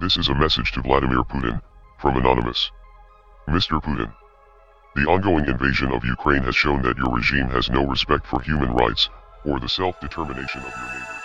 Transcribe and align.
This 0.00 0.16
is 0.16 0.28
a 0.30 0.34
message 0.34 0.72
to 0.72 0.80
Vladimir 0.80 1.22
Putin 1.24 1.60
from 1.98 2.16
Anonymous. 2.16 2.70
Mr. 3.48 3.82
Putin, 3.84 4.10
the 4.96 5.02
ongoing 5.02 5.44
invasion 5.44 5.92
of 5.92 6.02
Ukraine 6.02 6.42
has 6.44 6.56
shown 6.56 6.80
that 6.82 6.96
your 6.96 7.12
regime 7.14 7.48
has 7.50 7.68
no 7.68 7.84
respect 7.84 8.26
for 8.26 8.40
human 8.40 8.72
rights 8.72 9.10
or 9.44 9.60
the 9.60 9.68
self-determination 9.68 10.60
of 10.62 10.72
your 10.80 10.88
neighbors. 10.88 11.20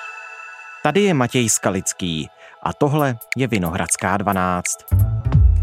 Tady 0.83 1.01
je 1.01 1.13
Matěj 1.13 1.49
Skalický 1.49 2.29
a 2.63 2.73
tohle 2.73 3.17
je 3.38 3.47
Vinohradská 3.47 4.17
12. 4.17 5.15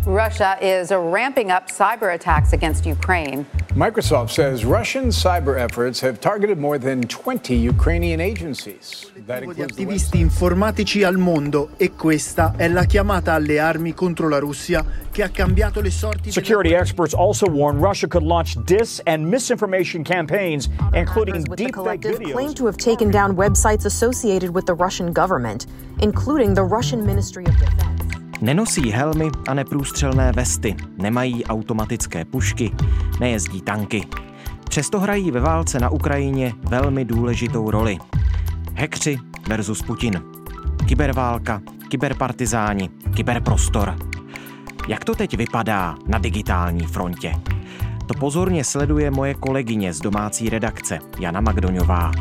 Russia 0.07 0.59
is 0.61 0.91
ramping 0.91 1.53
up 1.53 1.69
cyber 1.69 2.13
attacks 2.13 2.53
against 2.53 2.85
Ukraine. 2.85 3.47
Microsoft 3.75 4.31
says 4.31 4.65
Russian 4.65 5.07
cyber 5.07 5.57
efforts 5.57 6.01
have 6.01 6.21
targeted 6.21 6.59
more 6.59 6.77
than 6.77 7.03
20 7.03 7.55
Ukrainian 7.55 8.21
agencies. 8.21 9.11
That 9.27 9.45
di 9.45 9.55
the 9.55 9.63
attivisti 9.63 10.19
informatici 10.19 11.05
al 11.05 11.17
mondo 11.19 11.71
e 11.77 11.93
questa 11.93 12.55
è 12.57 12.69
la 12.69 12.85
chiamata 12.85 13.35
alle 13.35 13.61
armi 13.61 13.95
contro 13.95 14.29
la 14.29 14.41
Russia 14.41 14.85
che 15.13 15.23
ha 15.23 15.29
cambiato 15.29 15.81
le 15.81 15.91
sorti 15.91 16.33
Security 16.33 16.71
guerra. 16.71 16.83
experts 16.83 17.15
also 17.15 17.47
warn 17.47 17.79
Russia 17.79 18.09
could 18.09 18.27
launch 18.27 18.57
dis 18.65 19.01
and 19.07 19.25
misinformation 19.25 20.03
campaigns, 20.03 20.69
including 20.93 21.45
with 21.49 21.57
the 21.57 21.67
deepfake 21.67 22.01
videos. 22.03 22.33
claim 22.33 22.53
to 22.53 22.67
have 22.67 22.77
taken 22.77 23.09
down 23.09 23.37
websites 23.37 23.85
associated 23.85 24.53
with 24.53 24.67
the 24.67 24.75
Russian 24.75 25.13
government, 25.13 25.67
including 26.01 26.55
the 26.55 26.65
Russian 26.65 27.07
Ministry 27.07 27.45
of 27.47 27.57
Defense. 27.59 27.92
Nenosí 28.43 28.91
helmy 28.91 29.31
a 29.49 29.55
neprůstřelné 29.55 30.33
vesty, 30.33 30.77
nemají 30.99 31.45
automatické 31.45 32.25
pušky, 32.25 32.71
nejezdí 33.21 33.63
tanky. 33.63 34.07
Přesto 34.69 35.01
hrají 35.01 35.31
ve 35.31 35.41
válce 35.41 35.79
na 35.79 35.91
Ukrajině 35.91 36.53
velmi 36.69 37.05
důležitou 37.05 37.71
roli. 37.71 37.99
Hekři 38.75 39.19
versus 39.49 39.83
Putin. 39.83 40.23
Kyberválka, 40.89 41.61
kyberpartizáni, 41.89 42.91
kyberprostor. 43.17 43.97
Jak 44.89 45.05
to 45.05 45.15
teď 45.15 45.37
vypadá 45.37 45.97
na 46.07 46.19
digitální 46.19 46.87
frontě? 46.87 47.35
To 48.07 48.15
pozorně 48.15 48.65
sleduje 48.65 49.11
moje 49.11 49.35
kolegyně 49.35 49.93
z 49.93 50.01
domácí 50.01 50.51
redakce, 50.51 50.99
Jana 51.21 51.41
Magdoňová. 51.41 52.13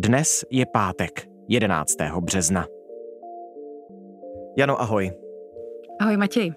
Dnes 0.00 0.44
je 0.50 0.66
pátek, 0.66 1.28
11. 1.48 1.94
března. 2.20 2.66
Jano, 4.58 4.80
ahoj. 4.80 5.12
Ahoj 6.00 6.16
Matěj. 6.16 6.52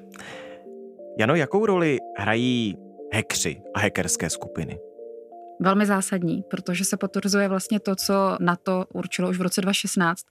Jano, 1.20 1.36
jakou 1.36 1.66
roli 1.66 1.98
hrají 2.18 2.78
hekři 3.14 3.62
a 3.74 3.80
hackerské 3.80 4.30
skupiny? 4.30 4.80
Velmi 5.60 5.86
zásadní, 5.86 6.44
protože 6.50 6.86
se 6.86 6.98
potvrzuje 6.98 7.48
vlastně 7.48 7.80
to, 7.80 7.96
co 7.96 8.38
NATO 8.40 8.86
určilo 8.94 9.30
už 9.30 9.38
v 9.38 9.42
roce 9.42 9.62
2016, 9.62 10.26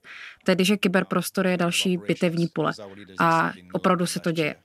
tedy 0.45 0.65
že 0.65 0.77
kyberprostor 0.77 1.47
je 1.47 1.57
další 1.57 1.97
bitevní 1.97 2.47
pole. 2.47 2.71
A 3.19 3.51
opravdu 3.73 4.05
se 4.05 4.19
to 4.19 4.31
děje. 4.31 4.55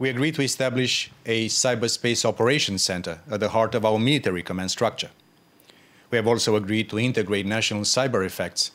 We 0.00 0.10
agreed 0.10 0.36
to 0.36 0.42
establish 0.42 1.10
a 1.26 1.48
cyberspace 1.48 2.28
operations 2.28 2.84
center 2.84 3.20
at 3.30 3.40
the 3.40 3.48
heart 3.48 3.74
of 3.74 3.84
our 3.84 3.98
military 3.98 4.42
command 4.42 4.70
structure. 4.70 5.12
We 6.12 6.18
have 6.18 6.30
also 6.30 6.56
agreed 6.56 6.88
to 6.90 6.98
integrate 6.98 7.48
national 7.48 7.84
cyber 7.84 8.24
effects 8.26 8.72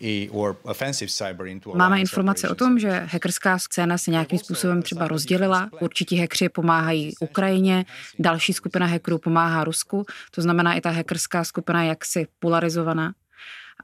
i- 0.00 0.28
or 0.32 0.56
offensive 0.62 1.10
cyber 1.10 1.46
into 1.46 1.74
Máme 1.76 2.00
informace 2.00 2.48
o 2.48 2.54
tom, 2.54 2.78
že 2.78 2.90
hackerská 2.90 3.58
scéna 3.58 3.98
se 3.98 4.10
nějakým 4.10 4.38
způsobem 4.38 4.82
třeba 4.82 5.08
rozdělila. 5.08 5.70
Určití 5.80 6.16
hackři 6.18 6.48
pomáhají 6.48 7.14
Ukrajině, 7.20 7.84
další 8.18 8.52
skupina 8.52 8.86
hackerů 8.86 9.18
pomáhá 9.18 9.64
Rusku, 9.64 10.04
to 10.30 10.42
znamená 10.42 10.74
i 10.74 10.80
ta 10.80 10.90
hackerská 10.90 11.44
skupina 11.44 11.82
je 11.82 11.88
jaksi 11.88 12.26
polarizovaná. 12.38 13.14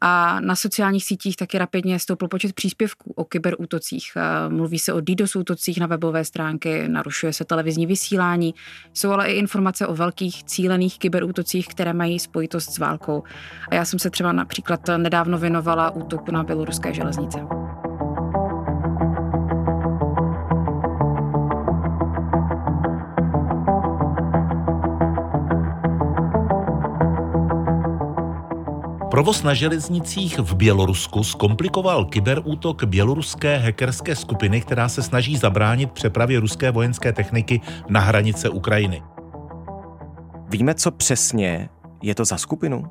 A 0.01 0.41
na 0.41 0.57
sociálních 0.57 1.05
sítích 1.05 1.37
taky 1.37 1.59
rapidně 1.59 1.99
stoupl 1.99 2.29
počet 2.29 2.53
příspěvků 2.53 3.13
o 3.17 3.25
kyberútocích. 3.25 4.13
Eh, 4.17 4.49
Mluví 4.49 4.79
se 4.79 4.93
o 4.93 5.01
DDoS 5.01 5.37
útocích 5.37 5.81
na 5.81 5.87
webové 5.87 6.25
stránky, 6.25 6.89
narušuje 6.89 7.33
se 7.33 7.45
televizní 7.45 7.87
vysílání. 7.87 8.55
Jsou 8.95 9.11
ale 9.11 9.29
i 9.29 9.39
informace 9.39 9.87
o 9.87 9.95
velkých 9.95 10.45
cílených 10.45 10.99
kyberútocích, 10.99 11.69
které 11.69 11.93
mají 11.93 12.19
spojitost 12.19 12.73
s 12.73 12.79
válkou. 12.79 13.23
A 13.71 13.75
já 13.75 13.85
jsem 13.85 13.99
se 13.99 14.11
třeba 14.11 14.33
například 14.33 14.81
nedávno 14.97 15.39
věnovala 15.39 15.91
útoku 15.91 16.33
na 16.33 16.43
běloruské 16.43 16.95
železnice. 16.95 17.41
Provoz 29.11 29.43
na 29.43 29.55
železnicích 29.55 30.39
v 30.39 30.55
Bělorusku 30.55 31.25
zkomplikoval 31.25 32.05
kyberútok 32.05 32.85
běloruské 32.85 33.57
hackerské 33.57 34.17
skupiny, 34.17 34.61
která 34.61 34.89
se 34.89 35.03
snaží 35.03 35.37
zabránit 35.37 35.93
přepravě 35.93 36.41
ruské 36.41 36.71
vojenské 36.71 37.13
techniky 37.13 37.61
na 37.89 38.01
hranice 38.01 38.49
Ukrajiny. 38.49 39.03
Víme, 40.49 40.75
co 40.75 40.91
přesně 40.91 41.69
je 42.03 42.15
to 42.15 42.25
za 42.25 42.37
skupinu? 42.37 42.91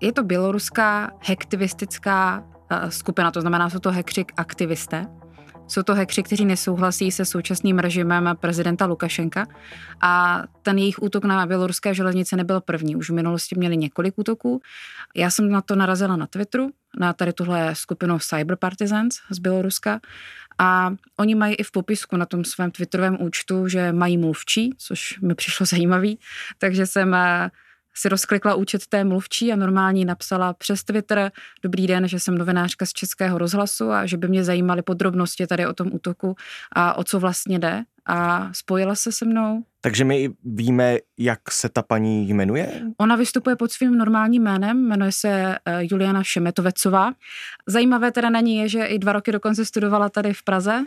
Je 0.00 0.12
to 0.12 0.22
běloruská 0.22 1.10
hektivistická 1.20 2.44
eh, 2.70 2.90
skupina, 2.90 3.30
to 3.30 3.40
znamená, 3.40 3.70
jsou 3.70 3.78
to 3.78 3.90
hekři 3.90 4.24
aktivisté. 4.36 5.06
Jsou 5.68 5.82
to 5.82 5.94
hekři, 5.94 6.22
kteří 6.22 6.44
nesouhlasí 6.44 7.10
se 7.10 7.24
současným 7.24 7.78
režimem 7.78 8.36
prezidenta 8.40 8.86
Lukašenka 8.86 9.46
a 10.00 10.42
ten 10.62 10.78
jejich 10.78 11.02
útok 11.02 11.24
na 11.24 11.46
běloruské 11.46 11.94
železnice 11.94 12.36
nebyl 12.36 12.60
první. 12.60 12.96
Už 12.96 13.10
v 13.10 13.14
minulosti 13.14 13.54
měli 13.58 13.76
několik 13.76 14.18
útoků. 14.18 14.60
Já 15.16 15.30
jsem 15.30 15.50
na 15.50 15.60
to 15.60 15.76
narazila 15.76 16.16
na 16.16 16.26
Twitteru, 16.26 16.70
na 16.98 17.12
tady 17.12 17.32
tuhle 17.32 17.74
skupinu 17.74 18.18
Cyber 18.18 18.56
Partisans 18.56 19.16
z 19.30 19.38
Běloruska 19.38 20.00
a 20.58 20.94
oni 21.16 21.34
mají 21.34 21.54
i 21.54 21.62
v 21.62 21.70
popisku 21.70 22.16
na 22.16 22.26
tom 22.26 22.44
svém 22.44 22.70
twitterovém 22.70 23.16
účtu, 23.20 23.68
že 23.68 23.92
mají 23.92 24.18
mluvčí, 24.18 24.74
což 24.78 25.20
mi 25.20 25.34
přišlo 25.34 25.66
zajímavý, 25.66 26.18
takže 26.58 26.86
jsem 26.86 27.14
eh, 27.14 27.50
si 27.96 28.08
rozklikla 28.08 28.54
účet 28.54 28.86
té 28.86 29.04
mluvčí 29.04 29.52
a 29.52 29.56
normálně 29.56 30.04
napsala 30.04 30.52
přes 30.52 30.84
Twitter 30.84 31.32
Dobrý 31.62 31.86
den, 31.86 32.08
že 32.08 32.20
jsem 32.20 32.38
novinářka 32.38 32.86
z 32.86 32.92
Českého 32.92 33.38
rozhlasu 33.38 33.90
a 33.90 34.06
že 34.06 34.16
by 34.16 34.28
mě 34.28 34.44
zajímaly 34.44 34.82
podrobnosti 34.82 35.46
tady 35.46 35.66
o 35.66 35.72
tom 35.72 35.88
útoku 35.92 36.36
a 36.72 36.94
o 36.94 37.04
co 37.04 37.20
vlastně 37.20 37.58
jde. 37.58 37.82
A 38.06 38.50
spojila 38.52 38.94
se 38.94 39.12
se 39.12 39.24
mnou. 39.24 39.64
Takže 39.80 40.04
my 40.04 40.30
víme, 40.44 40.96
jak 41.18 41.50
se 41.50 41.68
ta 41.68 41.82
paní 41.82 42.28
jmenuje? 42.28 42.82
Ona 42.98 43.16
vystupuje 43.16 43.56
pod 43.56 43.72
svým 43.72 43.98
normálním 43.98 44.42
jménem, 44.42 44.88
jmenuje 44.88 45.12
se 45.12 45.58
eh, 45.64 45.80
Juliana 45.80 46.22
Šemetovecová. 46.22 47.12
Zajímavé 47.66 48.12
teda 48.12 48.30
na 48.30 48.40
ní 48.40 48.56
je, 48.56 48.68
že 48.68 48.84
i 48.84 48.98
dva 48.98 49.12
roky 49.12 49.32
dokonce 49.32 49.64
studovala 49.64 50.08
tady 50.08 50.32
v 50.32 50.42
Praze, 50.42 50.84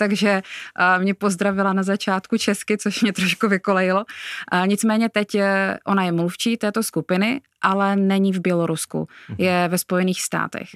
takže 0.00 0.42
a, 0.76 0.98
mě 0.98 1.14
pozdravila 1.14 1.72
na 1.72 1.82
začátku 1.82 2.38
česky, 2.38 2.78
což 2.78 3.02
mě 3.02 3.12
trošku 3.12 3.48
vykolejilo. 3.48 4.04
A, 4.48 4.66
nicméně 4.66 5.08
teď 5.08 5.34
je, 5.34 5.78
ona 5.86 6.04
je 6.04 6.12
mluvčí 6.12 6.56
této 6.56 6.82
skupiny, 6.82 7.40
ale 7.62 7.96
není 7.96 8.32
v 8.32 8.40
Bělorusku, 8.40 9.08
je 9.38 9.68
ve 9.68 9.78
Spojených 9.78 10.22
státech. 10.22 10.68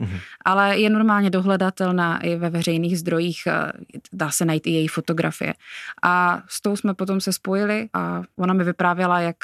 Ale 0.44 0.78
je 0.78 0.90
normálně 0.90 1.30
dohledatelná 1.30 2.20
i 2.20 2.36
ve 2.36 2.50
veřejných 2.50 2.98
zdrojích, 2.98 3.48
dá 4.12 4.30
se 4.30 4.44
najít 4.44 4.66
i 4.66 4.70
její 4.70 4.88
fotografie. 4.88 5.54
A 6.02 6.42
s 6.48 6.60
tou 6.60 6.76
jsme 6.76 6.94
potom 6.94 7.20
se 7.20 7.32
spojili 7.32 7.88
a 7.92 8.22
ona 8.36 8.54
mi 8.54 8.64
vyprávěla, 8.64 9.20
jak, 9.20 9.36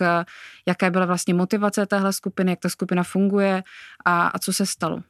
jaké 0.67 0.91
byla 0.91 1.07
vlastně 1.07 1.35
motivace 1.35 1.87
téhle 1.87 2.13
skupiny, 2.13 2.53
jak 2.53 2.61
ta 2.61 2.69
skupina 2.69 3.03
funguje 3.03 3.63
a, 4.05 4.27
a 4.27 4.39
co 4.39 4.53
se 4.53 4.67
stalo. 4.67 5.01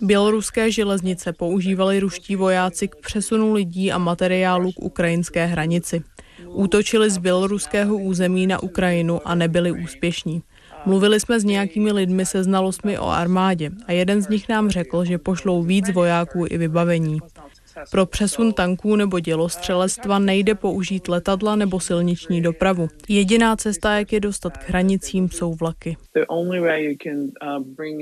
Běloruské 0.00 0.70
železnice 0.70 1.32
používali 1.32 2.00
ruští 2.00 2.36
vojáci 2.36 2.88
k 2.88 2.96
přesunu 3.04 3.52
lidí 3.52 3.92
a 3.92 3.98
materiálu 3.98 4.72
k 4.72 4.82
ukrajinské 4.82 5.46
hranici. 5.46 6.02
Útočili 6.48 7.10
z 7.10 7.18
běloruského 7.18 7.96
území 7.96 8.46
na 8.46 8.62
Ukrajinu 8.62 9.20
a 9.28 9.34
nebyli 9.34 9.72
úspěšní. 9.72 10.42
Mluvili 10.86 11.20
jsme 11.20 11.40
s 11.40 11.44
nějakými 11.44 11.92
lidmi 11.92 12.26
se 12.26 12.44
znalostmi 12.44 12.98
o 12.98 13.08
armádě 13.08 13.70
a 13.86 13.92
jeden 13.92 14.22
z 14.22 14.28
nich 14.28 14.48
nám 14.48 14.70
řekl, 14.70 15.04
že 15.04 15.18
pošlou 15.18 15.62
víc 15.62 15.92
vojáků 15.92 16.46
i 16.50 16.58
vybavení. 16.58 17.18
Pro 17.90 18.06
přesun 18.06 18.52
tanků 18.52 18.96
nebo 18.96 19.20
dělostřelectva 19.20 20.18
nejde 20.18 20.54
použít 20.54 21.08
letadla 21.08 21.56
nebo 21.56 21.80
silniční 21.80 22.42
dopravu. 22.42 22.88
Jediná 23.08 23.56
cesta, 23.56 23.98
jak 23.98 24.12
je 24.12 24.20
dostat 24.20 24.58
k 24.58 24.68
hranicím, 24.68 25.28
jsou 25.28 25.54
vlaky. 25.54 25.96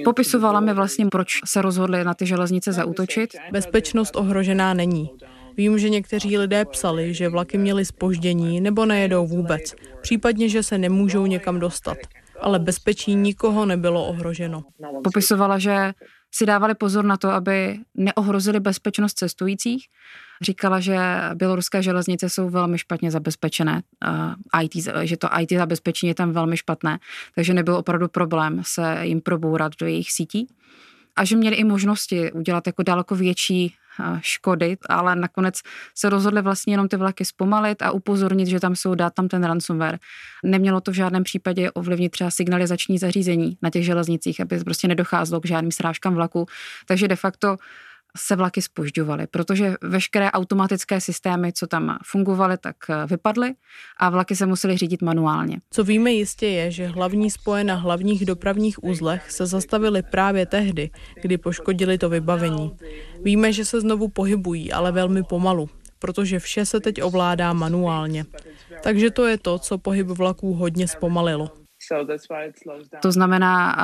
Popisovala 0.04 0.60
mi 0.60 0.74
vlastně, 0.74 1.06
proč 1.06 1.40
se 1.44 1.62
rozhodli 1.62 2.04
na 2.04 2.14
ty 2.14 2.26
železnice 2.26 2.72
zaútočit. 2.72 3.30
Bezpečnost 3.52 4.16
ohrožená 4.16 4.74
není. 4.74 5.10
Vím, 5.56 5.78
že 5.78 5.88
někteří 5.90 6.38
lidé 6.38 6.64
psali, 6.64 7.14
že 7.14 7.28
vlaky 7.28 7.58
měly 7.58 7.84
spoždění 7.84 8.60
nebo 8.60 8.86
nejedou 8.86 9.26
vůbec, 9.26 9.74
případně, 10.00 10.48
že 10.48 10.62
se 10.62 10.78
nemůžou 10.78 11.26
někam 11.26 11.60
dostat. 11.60 11.96
Ale 12.40 12.58
bezpečí 12.58 13.14
nikoho 13.14 13.66
nebylo 13.66 14.06
ohroženo. 14.06 14.64
Popisovala, 15.04 15.58
že 15.58 15.92
si 16.34 16.46
dávali 16.46 16.74
pozor 16.74 17.04
na 17.04 17.16
to, 17.16 17.30
aby 17.30 17.78
neohrozili 17.94 18.60
bezpečnost 18.60 19.14
cestujících. 19.14 19.86
Říkala, 20.42 20.80
že 20.80 20.98
běloruské 21.34 21.82
železnice 21.82 22.28
jsou 22.28 22.50
velmi 22.50 22.78
špatně 22.78 23.10
zabezpečené, 23.10 23.82
IT, 24.62 24.88
že 25.02 25.16
to 25.16 25.28
IT 25.40 25.52
zabezpečení 25.52 26.08
je 26.08 26.14
tam 26.14 26.32
velmi 26.32 26.56
špatné, 26.56 26.98
takže 27.34 27.54
nebyl 27.54 27.74
opravdu 27.74 28.08
problém 28.08 28.62
se 28.64 28.98
jim 29.02 29.20
probourat 29.20 29.72
do 29.80 29.86
jejich 29.86 30.12
sítí 30.12 30.48
a 31.16 31.24
že 31.24 31.36
měli 31.36 31.56
i 31.56 31.64
možnosti 31.64 32.32
udělat 32.32 32.66
jako 32.66 32.82
daleko 32.82 33.14
větší 33.14 33.74
škody, 34.20 34.76
ale 34.88 35.16
nakonec 35.16 35.60
se 35.94 36.10
rozhodli 36.10 36.42
vlastně 36.42 36.72
jenom 36.72 36.88
ty 36.88 36.96
vlaky 36.96 37.24
zpomalit 37.24 37.82
a 37.82 37.90
upozornit, 37.90 38.46
že 38.46 38.60
tam 38.60 38.76
jsou 38.76 38.94
dát 38.94 39.14
tam 39.14 39.28
ten 39.28 39.44
ransomware. 39.44 39.98
Nemělo 40.44 40.80
to 40.80 40.90
v 40.90 40.94
žádném 40.94 41.22
případě 41.22 41.70
ovlivnit 41.70 42.12
třeba 42.12 42.30
signalizační 42.30 42.98
zařízení 42.98 43.58
na 43.62 43.70
těch 43.70 43.84
železnicích, 43.84 44.40
aby 44.40 44.64
prostě 44.64 44.88
nedocházelo 44.88 45.40
k 45.40 45.46
žádným 45.46 45.72
srážkám 45.72 46.14
vlaku. 46.14 46.46
Takže 46.86 47.08
de 47.08 47.16
facto 47.16 47.56
se 48.16 48.36
vlaky 48.36 48.62
spožďovaly, 48.62 49.26
protože 49.26 49.74
veškeré 49.82 50.30
automatické 50.30 51.00
systémy, 51.00 51.52
co 51.52 51.66
tam 51.66 51.98
fungovaly, 52.04 52.58
tak 52.58 52.76
eh, 52.90 53.06
vypadly 53.06 53.54
a 53.98 54.10
vlaky 54.10 54.36
se 54.36 54.46
musely 54.46 54.76
řídit 54.76 55.02
manuálně. 55.02 55.60
Co 55.70 55.84
víme 55.84 56.12
jistě 56.12 56.46
je, 56.46 56.70
že 56.70 56.86
hlavní 56.86 57.30
spoje 57.30 57.64
na 57.64 57.74
hlavních 57.74 58.26
dopravních 58.26 58.84
uzlech 58.84 59.30
se 59.30 59.46
zastavily 59.46 60.02
právě 60.02 60.46
tehdy, 60.46 60.90
kdy 61.22 61.38
poškodili 61.38 61.98
to 61.98 62.08
vybavení. 62.08 62.76
Víme, 63.22 63.52
že 63.52 63.64
se 63.64 63.80
znovu 63.80 64.08
pohybují, 64.08 64.72
ale 64.72 64.92
velmi 64.92 65.22
pomalu, 65.22 65.68
protože 65.98 66.38
vše 66.38 66.66
se 66.66 66.80
teď 66.80 67.02
ovládá 67.02 67.52
manuálně. 67.52 68.24
Takže 68.82 69.10
to 69.10 69.26
je 69.26 69.38
to, 69.38 69.58
co 69.58 69.78
pohyb 69.78 70.06
vlaků 70.06 70.54
hodně 70.54 70.88
zpomalilo. 70.88 71.61
To 73.02 73.12
znamená, 73.12 73.76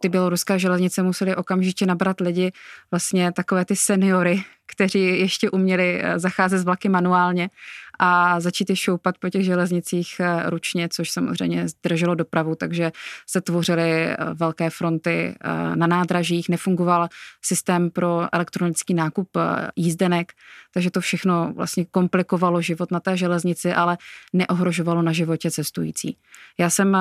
ty 0.00 0.08
běloruské 0.08 0.58
železnice 0.58 1.02
museli 1.02 1.36
okamžitě 1.36 1.86
nabrat 1.86 2.20
lidi, 2.20 2.52
vlastně 2.90 3.32
takové 3.32 3.64
ty 3.64 3.76
seniory, 3.76 4.42
kteří 4.66 5.20
ještě 5.20 5.50
uměli 5.50 6.00
eh, 6.02 6.18
zacházet 6.18 6.60
z 6.60 6.64
vlaky 6.64 6.88
manuálně 6.88 7.50
a 7.98 8.40
začít 8.40 8.70
je 8.70 8.76
šoupat 8.76 9.18
po 9.18 9.30
těch 9.30 9.44
železnicích 9.44 10.20
eh, 10.20 10.50
ručně, 10.50 10.88
což 10.88 11.10
samozřejmě 11.10 11.68
zdrželo 11.68 12.14
dopravu, 12.14 12.54
takže 12.54 12.92
se 13.26 13.40
tvořily 13.40 14.04
eh, 14.04 14.16
velké 14.34 14.70
fronty 14.70 15.34
na 15.74 15.86
nádražích, 15.86 16.48
nefungoval 16.48 17.08
systém 17.42 17.90
pro 17.90 18.28
elektronický 18.32 18.94
nákup 18.94 19.28
jízdenek, 19.76 20.32
takže 20.74 20.90
to 20.90 21.00
všechno 21.00 21.52
vlastně 21.56 21.84
komplikovalo 21.84 22.62
život 22.62 22.90
na 22.90 23.00
té 23.00 23.16
železnici, 23.16 23.72
ale 23.72 23.98
neohrožovalo 24.32 25.02
na 25.02 25.12
životě 25.12 25.50
cestující. 25.50 26.16
Já 26.58 26.70
jsem 26.70 26.96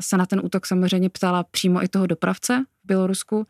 se 0.00 0.16
na 0.16 0.26
ten 0.26 0.40
útok 0.44 0.66
samozřejmě 0.66 1.10
ptala 1.10 1.44
přímo 1.50 1.82
i 1.82 1.88
toho 1.88 2.06
dopravce 2.06 2.64
v 2.84 2.86
Bělorusku, 2.86 3.46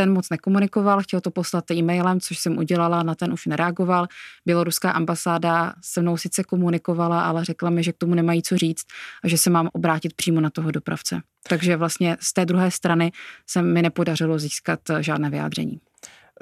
ten 0.00 0.12
moc 0.12 0.30
nekomunikoval, 0.30 1.02
chtěl 1.02 1.20
to 1.20 1.30
poslat 1.30 1.70
e-mailem, 1.70 2.20
což 2.20 2.38
jsem 2.38 2.58
udělala, 2.58 3.02
na 3.02 3.14
ten 3.14 3.32
už 3.32 3.46
nereagoval. 3.46 4.06
Běloruská 4.46 4.90
ambasáda 4.90 5.72
se 5.82 6.02
mnou 6.02 6.16
sice 6.16 6.44
komunikovala, 6.44 7.22
ale 7.22 7.44
řekla 7.44 7.70
mi, 7.70 7.82
že 7.82 7.92
k 7.92 7.96
tomu 7.96 8.14
nemají 8.14 8.42
co 8.42 8.56
říct 8.56 8.86
a 9.24 9.28
že 9.28 9.38
se 9.38 9.50
mám 9.50 9.68
obrátit 9.72 10.14
přímo 10.14 10.40
na 10.40 10.50
toho 10.50 10.70
dopravce. 10.70 11.20
Takže 11.48 11.76
vlastně 11.76 12.16
z 12.20 12.32
té 12.32 12.46
druhé 12.46 12.70
strany 12.70 13.12
se 13.46 13.62
mi 13.62 13.82
nepodařilo 13.82 14.38
získat 14.38 14.80
žádné 15.00 15.30
vyjádření. 15.30 15.80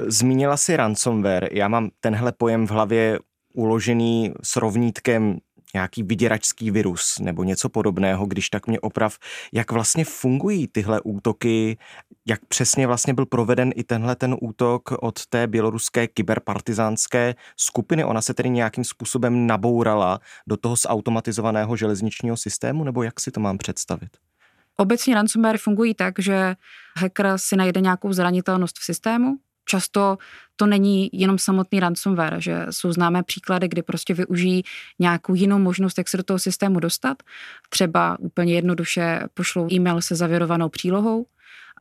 Zmínila 0.06 0.56
si 0.56 0.76
ransomware. 0.76 1.48
Já 1.52 1.68
mám 1.68 1.90
tenhle 2.00 2.32
pojem 2.32 2.66
v 2.66 2.70
hlavě 2.70 3.18
uložený 3.54 4.32
s 4.42 4.56
rovnítkem 4.56 5.38
nějaký 5.74 6.02
vyděračský 6.02 6.70
virus 6.70 7.18
nebo 7.18 7.44
něco 7.44 7.68
podobného, 7.68 8.26
když 8.26 8.50
tak 8.50 8.66
mě 8.66 8.80
oprav, 8.80 9.18
jak 9.52 9.72
vlastně 9.72 10.04
fungují 10.04 10.68
tyhle 10.68 11.00
útoky, 11.00 11.78
jak 12.26 12.40
přesně 12.44 12.86
vlastně 12.86 13.14
byl 13.14 13.26
proveden 13.26 13.72
i 13.76 13.84
tenhle 13.84 14.16
ten 14.16 14.36
útok 14.40 14.90
od 15.00 15.26
té 15.26 15.46
běloruské 15.46 16.06
kyberpartizánské 16.06 17.34
skupiny. 17.56 18.04
Ona 18.04 18.22
se 18.22 18.34
tedy 18.34 18.50
nějakým 18.50 18.84
způsobem 18.84 19.46
nabourala 19.46 20.20
do 20.46 20.56
toho 20.56 20.76
zautomatizovaného 20.76 21.76
železničního 21.76 22.36
systému, 22.36 22.84
nebo 22.84 23.02
jak 23.02 23.20
si 23.20 23.30
to 23.30 23.40
mám 23.40 23.58
představit? 23.58 24.10
Obecně 24.76 25.14
ransomware 25.14 25.58
fungují 25.58 25.94
tak, 25.94 26.14
že 26.18 26.54
hacker 26.96 27.32
si 27.36 27.56
najde 27.56 27.80
nějakou 27.80 28.12
zranitelnost 28.12 28.78
v 28.78 28.84
systému, 28.84 29.36
často 29.68 30.18
to 30.56 30.66
není 30.66 31.10
jenom 31.12 31.38
samotný 31.38 31.80
ransomware, 31.80 32.40
že 32.40 32.66
jsou 32.70 32.92
známé 32.92 33.22
příklady, 33.22 33.68
kdy 33.68 33.82
prostě 33.82 34.14
využijí 34.14 34.64
nějakou 34.98 35.34
jinou 35.34 35.58
možnost, 35.58 35.98
jak 35.98 36.08
se 36.08 36.16
do 36.16 36.22
toho 36.22 36.38
systému 36.38 36.80
dostat. 36.80 37.22
Třeba 37.68 38.16
úplně 38.20 38.54
jednoduše 38.54 39.20
pošlou 39.34 39.68
e-mail 39.72 40.00
se 40.00 40.16
zavěrovanou 40.16 40.68
přílohou, 40.68 41.26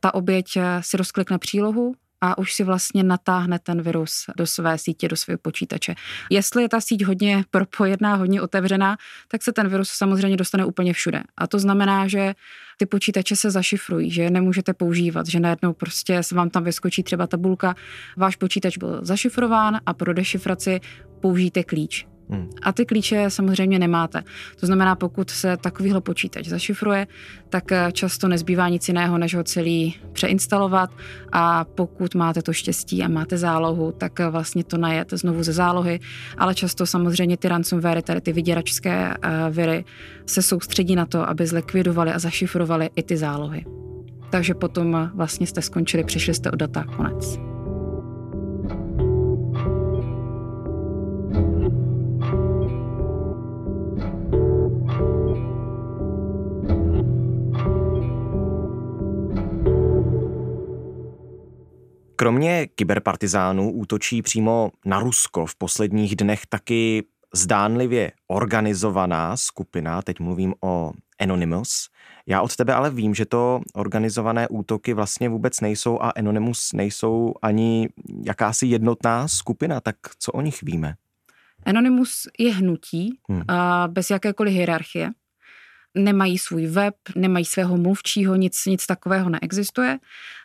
ta 0.02 0.14
oběť 0.14 0.58
si 0.82 0.98
rozklikne 0.98 1.38
přílohu, 1.38 1.96
a 2.22 2.38
už 2.38 2.54
si 2.54 2.64
vlastně 2.64 3.04
natáhne 3.04 3.60
ten 3.60 3.82
virus 3.82 4.26
do 4.38 4.48
své 4.48 4.78
sítě, 4.78 5.08
do 5.08 5.16
svého 5.16 5.38
počítače. 5.38 5.96
Jestli 6.30 6.62
je 6.62 6.70
ta 6.70 6.82
síť 6.82 7.06
hodně 7.06 7.46
propojená, 7.52 8.16
hodně 8.16 8.42
otevřená, 8.42 8.98
tak 9.28 9.44
se 9.44 9.54
ten 9.54 9.68
virus 9.68 9.90
samozřejmě 9.90 10.38
dostane 10.38 10.66
úplně 10.66 10.94
všude. 10.94 11.24
A 11.38 11.48
to 11.48 11.60
znamená, 11.60 12.08
že 12.08 12.36
ty 12.78 12.86
počítače 12.86 13.36
se 13.36 13.52
zašifrují, 13.52 14.12
že 14.12 14.22
je 14.22 14.30
nemůžete 14.30 14.74
používat, 14.74 15.28
že 15.28 15.40
najednou 15.40 15.74
prostě 15.74 16.24
se 16.24 16.36
vám 16.36 16.50
tam 16.50 16.64
vyskočí 16.64 17.04
třeba 17.04 17.28
tabulka, 17.28 17.76
váš 18.18 18.36
počítač 18.36 18.78
byl 18.78 19.00
zašifrován 19.02 19.80
a 19.86 19.94
pro 19.94 20.14
dešifraci 20.14 20.80
použijte 21.22 21.64
klíč. 21.64 22.17
Hmm. 22.30 22.50
A 22.62 22.72
ty 22.74 22.86
klíče 22.86 23.26
samozřejmě 23.30 23.80
nemáte. 23.80 24.24
To 24.60 24.66
znamená, 24.66 24.96
pokud 24.96 25.30
se 25.30 25.58
takovýhle 25.58 26.02
počítač 26.02 26.48
zašifruje, 26.48 27.08
tak 27.50 27.72
eh, 27.72 27.92
často 27.92 28.28
nezbývá 28.28 28.70
nic 28.70 28.88
jiného, 28.88 29.18
než 29.18 29.36
ho 29.36 29.44
celý 29.44 29.96
přeinstalovat 30.14 30.90
a 31.32 31.64
pokud 31.64 32.16
máte 32.16 32.42
to 32.42 32.54
štěstí 32.54 33.04
a 33.04 33.08
máte 33.08 33.38
zálohu, 33.38 33.92
tak 33.92 34.20
eh, 34.20 34.30
vlastně 34.30 34.64
to 34.64 34.78
najet 34.78 35.10
znovu 35.12 35.44
ze 35.44 35.54
zálohy, 35.54 36.00
ale 36.38 36.56
často 36.56 36.86
samozřejmě 36.86 37.38
ty 37.38 37.48
ransomware, 37.48 38.02
tady 38.02 38.22
ty 38.22 38.34
vyděračské 38.34 39.08
uh, 39.08 39.56
viry, 39.56 39.86
se 40.26 40.42
soustředí 40.42 40.96
na 40.96 41.06
to, 41.06 41.30
aby 41.30 41.48
zlikvidovali 41.48 42.12
a 42.12 42.20
zašifrovali 42.20 42.90
i 42.96 43.04
ty 43.04 43.18
zálohy. 43.18 43.66
Takže 44.30 44.54
potom 44.54 45.12
vlastně 45.14 45.48
jste 45.48 45.62
skončili, 45.62 46.04
přišli 46.04 46.34
jste 46.34 46.52
o 46.52 46.56
data, 46.56 46.84
konec. 46.84 47.57
Kromě 62.20 62.68
kyberpartizánů 62.68 63.72
útočí 63.72 64.22
přímo 64.22 64.72
na 64.86 65.00
Rusko 65.00 65.46
v 65.46 65.56
posledních 65.56 66.16
dnech 66.16 66.46
taky 66.46 67.04
zdánlivě 67.34 68.12
organizovaná 68.28 69.38
skupina, 69.38 70.02
teď 70.02 70.20
mluvím 70.20 70.54
o 70.62 70.92
Anonymous. 71.20 71.90
Já 72.28 72.42
od 72.42 72.56
tebe 72.56 72.74
ale 72.74 72.90
vím, 72.90 73.16
že 73.16 73.26
to 73.26 73.62
organizované 73.74 74.48
útoky 74.48 74.94
vlastně 74.94 75.30
vůbec 75.30 75.62
nejsou 75.62 76.00
a 76.02 76.10
Anonymous 76.10 76.74
nejsou 76.74 77.34
ani 77.42 77.90
jakási 78.26 78.66
jednotná 78.66 79.28
skupina, 79.28 79.82
tak 79.82 79.96
co 80.20 80.32
o 80.32 80.42
nich 80.42 80.64
víme? 80.64 80.96
Anonymous 81.66 82.28
je 82.40 82.54
hnutí 82.54 83.20
hmm. 83.30 83.42
bez 83.88 84.10
jakékoliv 84.10 84.54
hierarchie. 84.54 85.10
Nemají 85.96 86.38
svůj 86.38 86.68
web, 86.68 86.96
nemají 87.16 87.46
svého 87.46 87.78
mluvčího, 87.78 88.36
nic, 88.36 88.66
nic 88.66 88.86
takového 88.86 89.30
neexistuje. 89.30 90.00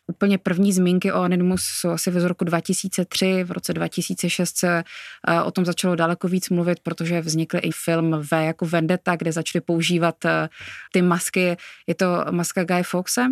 Úplně 0.07 0.39
první 0.39 0.73
zmínky 0.73 1.13
o 1.13 1.21
Anonymous 1.21 1.63
jsou 1.63 1.91
asi 1.91 2.11
v 2.11 2.27
roku 2.27 2.45
2003, 2.45 3.45
v 3.45 3.51
roce 3.51 3.73
2006 3.73 4.57
se 4.57 4.85
eh, 5.29 5.43
o 5.43 5.51
tom 5.51 5.65
začalo 5.65 5.97
daleko 5.97 6.29
víc 6.29 6.51
mluvit, 6.51 6.81
protože 6.83 7.21
vznikl 7.21 7.59
i 7.63 7.71
film 7.85 8.23
V 8.23 8.45
jako 8.45 8.67
Vendetta, 8.67 9.17
kde 9.17 9.33
začali 9.33 9.61
používat 9.61 10.25
eh, 10.25 10.49
ty 10.93 11.03
masky. 11.03 11.57
Je 11.87 11.95
to 11.95 12.25
maska 12.31 12.65
Guy 12.65 12.83
Fawkese, 12.83 13.27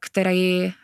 který 0.00 0.64
eh, 0.64 0.74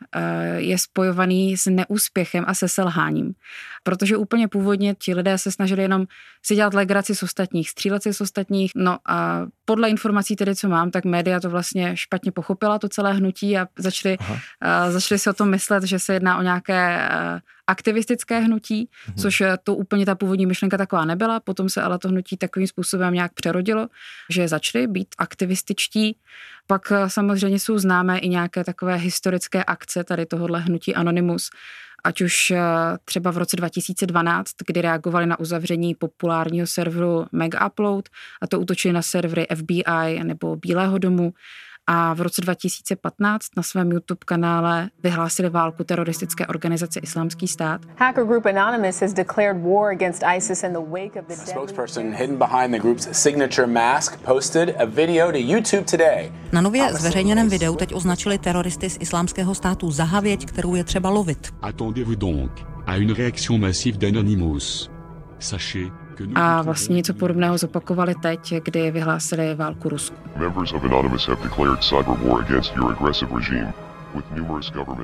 je 0.56 0.78
spojovaný 0.78 1.56
s 1.56 1.70
neúspěchem 1.70 2.44
a 2.46 2.54
se 2.54 2.68
selháním. 2.68 3.34
Protože 3.82 4.16
úplně 4.16 4.48
původně 4.48 4.94
ti 4.94 5.14
lidé 5.14 5.38
se 5.38 5.52
snažili 5.52 5.82
jenom 5.82 6.06
si 6.42 6.54
dělat 6.54 6.74
legraci 6.74 7.14
z 7.14 7.22
ostatních, 7.22 7.70
střílet 7.70 8.02
si 8.02 8.14
z 8.14 8.20
ostatních. 8.20 8.72
No 8.76 8.98
a 9.08 9.46
podle 9.64 9.88
informací 9.88 10.36
tedy, 10.36 10.56
co 10.56 10.68
mám, 10.68 10.90
tak 10.90 11.04
média 11.04 11.40
to 11.40 11.50
vlastně 11.50 11.96
špatně 11.96 12.32
pochopila, 12.32 12.78
to 12.78 12.88
celé 12.88 13.12
hnutí 13.12 13.58
a 13.58 13.66
začali, 13.78 14.18
uh, 14.18 14.92
začali 14.92 15.18
si 15.18 15.30
o 15.30 15.32
tom 15.32 15.50
myslet, 15.50 15.84
že 15.84 15.98
se 15.98 16.14
jedná 16.14 16.38
o 16.38 16.42
nějaké 16.42 17.08
uh, 17.10 17.40
aktivistické 17.66 18.40
hnutí, 18.40 18.88
uh-huh. 18.88 19.22
což 19.22 19.42
to 19.62 19.74
úplně 19.74 20.06
ta 20.06 20.14
původní 20.14 20.46
myšlenka 20.46 20.78
taková 20.78 21.04
nebyla. 21.04 21.40
Potom 21.40 21.68
se 21.68 21.82
ale 21.82 21.98
to 21.98 22.08
hnutí 22.08 22.36
takovým 22.36 22.68
způsobem 22.68 23.14
nějak 23.14 23.32
přerodilo, 23.32 23.88
že 24.30 24.48
začaly 24.48 24.86
být 24.86 25.08
aktivističtí. 25.18 26.16
Pak 26.66 26.92
samozřejmě 27.06 27.58
jsou 27.58 27.78
známé 27.78 28.18
i 28.18 28.28
nějaké 28.28 28.64
takové 28.64 28.96
historické 28.96 29.64
akce 29.64 30.04
tady 30.04 30.26
tohohle 30.26 30.60
hnutí 30.60 30.94
Anonymous, 30.94 31.50
ať 32.04 32.20
už 32.20 32.50
eh, 32.50 32.60
třeba 33.04 33.30
v 33.30 33.38
roce 33.38 33.56
2012, 33.56 34.50
kdy 34.66 34.82
reagovali 34.82 35.26
na 35.26 35.40
uzavření 35.40 35.94
populárního 35.94 36.66
serveru 36.66 37.26
Mega 37.32 37.66
Upload 37.66 38.08
a 38.42 38.46
to 38.46 38.60
útočili 38.60 38.92
na 38.92 39.02
servery 39.02 39.46
FBI 39.54 40.24
nebo 40.24 40.56
Bílého 40.56 40.98
domu, 40.98 41.32
a 41.86 42.14
v 42.14 42.20
roce 42.20 42.40
2015 42.40 43.46
na 43.56 43.62
svém 43.62 43.92
YouTube 43.92 44.18
kanále 44.24 44.90
vyhlásili 45.02 45.50
válku 45.50 45.84
teroristické 45.84 46.46
organizaci 46.46 46.98
Islámský 46.98 47.48
stát. 47.48 47.80
Hacker 47.96 48.24
group 48.24 48.46
Anonymous 48.46 49.00
has 49.00 49.12
declared 49.12 49.62
war 49.62 49.90
against 49.90 50.22
ISIS 50.36 50.62
in 50.62 50.72
the 50.72 50.90
wake 50.90 51.16
of 51.22 51.26
the 51.28 51.34
spokesperson 51.34 52.14
hidden 52.14 52.38
behind 52.38 52.72
the 52.72 52.78
group's 52.78 53.08
signature 53.12 53.66
mask 53.66 54.20
posted 54.20 54.74
a 54.78 54.84
video 54.84 55.32
to 55.32 55.38
YouTube 55.38 55.84
today. 55.84 56.32
Na 56.52 56.60
nově 56.60 56.92
zveřejněném 56.92 57.48
videu 57.48 57.76
teď 57.76 57.94
označili 57.94 58.38
teroristy 58.38 58.90
z 58.90 58.96
Islámského 59.00 59.54
státu 59.54 59.90
za 59.90 60.04
havěť, 60.04 60.46
kterou 60.46 60.74
je 60.74 60.84
třeba 60.84 61.10
lovit. 61.10 61.54
Attendez-vous 61.62 62.18
donc 62.18 62.50
à 62.86 62.96
une 62.96 63.14
réaction 63.14 63.60
massive 63.60 63.98
d'Anonymous. 63.98 64.90
Sachez 65.38 66.03
a 66.34 66.62
vlastně 66.62 66.96
něco 66.96 67.14
podobného 67.14 67.58
zopakovali 67.58 68.14
teď, 68.14 68.54
kdy 68.64 68.90
vyhlásili 68.90 69.54
válku 69.54 69.88
Rusku. 69.88 70.16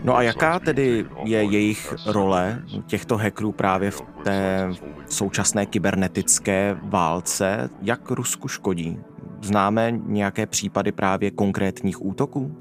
No 0.04 0.16
a 0.16 0.22
jaká 0.22 0.58
tedy 0.58 1.06
je 1.24 1.44
jejich 1.44 1.94
role 2.06 2.62
těchto 2.86 3.16
hackerů 3.16 3.52
právě 3.52 3.90
v 3.90 4.02
té 4.24 4.70
současné 5.06 5.66
kybernetické 5.66 6.76
válce? 6.82 7.70
Jak 7.82 8.10
Rusku 8.10 8.48
škodí? 8.48 8.98
Známe 9.42 9.90
nějaké 9.90 10.46
případy 10.46 10.92
právě 10.92 11.30
konkrétních 11.30 12.04
útoků? 12.04 12.56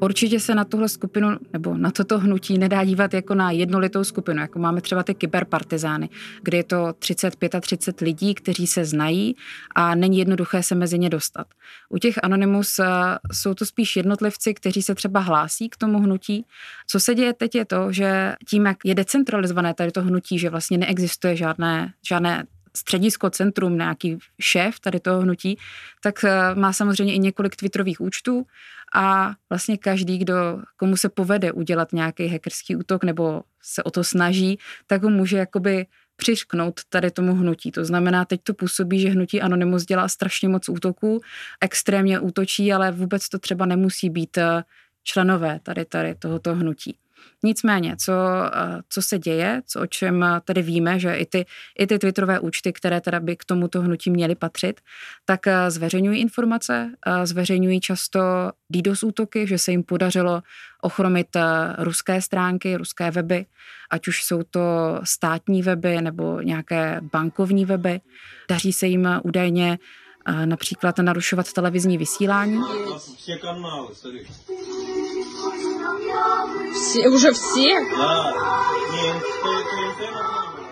Určitě 0.00 0.40
se 0.40 0.54
na 0.54 0.64
tuhle 0.64 0.88
skupinu 0.88 1.28
nebo 1.52 1.76
na 1.76 1.90
toto 1.90 2.18
hnutí 2.18 2.58
nedá 2.58 2.84
dívat 2.84 3.14
jako 3.14 3.34
na 3.34 3.50
jednolitou 3.50 4.04
skupinu, 4.04 4.40
jako 4.40 4.58
máme 4.58 4.80
třeba 4.80 5.02
ty 5.02 5.14
kyberpartizány, 5.14 6.08
kde 6.42 6.56
je 6.56 6.64
to 6.64 6.92
35 6.98 7.54
a 7.54 7.60
30 7.60 8.00
lidí, 8.00 8.34
kteří 8.34 8.66
se 8.66 8.84
znají 8.84 9.36
a 9.74 9.94
není 9.94 10.18
jednoduché 10.18 10.62
se 10.62 10.74
mezi 10.74 10.98
ně 10.98 11.10
dostat. 11.10 11.46
U 11.88 11.98
těch 11.98 12.18
Anonymous 12.22 12.78
eh, 12.78 12.84
jsou 13.32 13.54
to 13.54 13.66
spíš 13.66 13.96
jednotlivci, 13.96 14.54
kteří 14.54 14.82
se 14.82 14.94
třeba 14.94 15.20
hlásí 15.20 15.68
k 15.68 15.76
tomu 15.76 15.98
hnutí. 15.98 16.46
Co 16.86 17.00
se 17.00 17.14
děje 17.14 17.32
teď 17.32 17.54
je 17.54 17.64
to, 17.64 17.92
že 17.92 18.34
tím, 18.48 18.66
jak 18.66 18.76
je 18.84 18.94
decentralizované 18.94 19.74
tady 19.74 19.90
to 19.90 20.02
hnutí, 20.02 20.38
že 20.38 20.50
vlastně 20.50 20.78
neexistuje 20.78 21.36
žádné, 21.36 21.92
žádné 22.08 22.44
středisko, 22.76 23.30
centrum, 23.30 23.78
nějaký 23.78 24.18
šéf 24.40 24.80
tady 24.80 25.00
toho 25.00 25.20
hnutí, 25.20 25.58
tak 26.02 26.24
eh, 26.24 26.54
má 26.54 26.72
samozřejmě 26.72 27.14
i 27.14 27.18
několik 27.18 27.56
Twitterových 27.56 28.00
účtů 28.00 28.46
a 28.94 29.34
vlastně 29.50 29.78
každý, 29.78 30.18
kdo, 30.18 30.34
komu 30.76 30.96
se 30.96 31.08
povede 31.08 31.52
udělat 31.52 31.92
nějaký 31.92 32.28
hackerský 32.28 32.76
útok 32.76 33.04
nebo 33.04 33.42
se 33.62 33.82
o 33.82 33.90
to 33.90 34.04
snaží, 34.04 34.58
tak 34.86 35.02
ho 35.02 35.10
může 35.10 35.38
jakoby 35.38 35.86
přišknout 36.16 36.80
tady 36.88 37.10
tomu 37.10 37.34
hnutí. 37.34 37.70
To 37.70 37.84
znamená, 37.84 38.24
teď 38.24 38.40
to 38.42 38.54
působí, 38.54 39.00
že 39.00 39.08
hnutí 39.08 39.40
Anonymous 39.40 39.84
dělá 39.84 40.08
strašně 40.08 40.48
moc 40.48 40.68
útoků, 40.68 41.20
extrémně 41.60 42.20
útočí, 42.20 42.72
ale 42.72 42.92
vůbec 42.92 43.28
to 43.28 43.38
třeba 43.38 43.66
nemusí 43.66 44.10
být 44.10 44.38
eh, 44.38 44.64
členové 45.04 45.60
tady, 45.62 45.84
tady 45.84 46.14
tohoto 46.14 46.54
hnutí. 46.54 46.96
Nicméně, 47.43 47.95
co, 47.99 48.13
eh, 48.53 48.81
co 48.89 49.01
se 49.01 49.19
děje, 49.19 49.61
co 49.67 49.81
o 49.81 49.87
čem 49.87 50.25
tady 50.45 50.61
víme, 50.61 50.99
že 50.99 51.15
i 51.15 51.25
ty, 51.25 51.45
i 51.79 51.87
ty 51.87 51.99
Twitterové 51.99 52.39
účty, 52.39 52.73
které 52.73 53.01
teda 53.01 53.19
by 53.19 53.35
k 53.35 53.45
tomuto 53.45 53.81
hnutí 53.81 54.09
měly 54.09 54.35
patřit, 54.35 54.81
tak 55.25 55.47
eh, 55.47 55.71
zveřejňují 55.71 56.21
informace, 56.21 56.91
eh, 57.07 57.27
zveřejňují 57.27 57.79
často 57.79 58.19
DDoS 58.69 59.03
útoky, 59.03 59.47
že 59.47 59.57
se 59.57 59.71
jim 59.71 59.83
podařilo 59.83 60.41
ochromit 60.81 61.27
ruské 61.77 62.21
stránky, 62.21 62.75
ruské 62.75 63.11
weby, 63.11 63.45
ať 63.91 64.07
už 64.07 64.23
jsou 64.23 64.43
to 64.43 64.99
státní 65.03 65.61
weby 65.61 66.01
nebo 66.01 66.41
nějaké 66.41 67.01
bankovní 67.01 67.65
weby. 67.65 68.01
Daří 68.49 68.73
se 68.73 68.87
jim 68.87 69.07
údajně 69.23 69.79
například 70.45 70.97
narušovat 70.97 71.53
televizní 71.53 71.97
vysílání. 71.97 72.61
Все, 72.97 73.37
уже 77.09 77.31
все? 77.31 77.67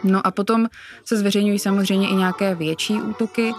No 0.04 0.28
a 0.28 0.32
potom 0.32 0.68
se 1.06 1.18
zveřejňují 1.18 1.60
samozřejmě 1.60 2.10
i 2.10 2.16
nějaké 2.16 2.56
větší 2.56 2.94
útoky, 2.94 3.54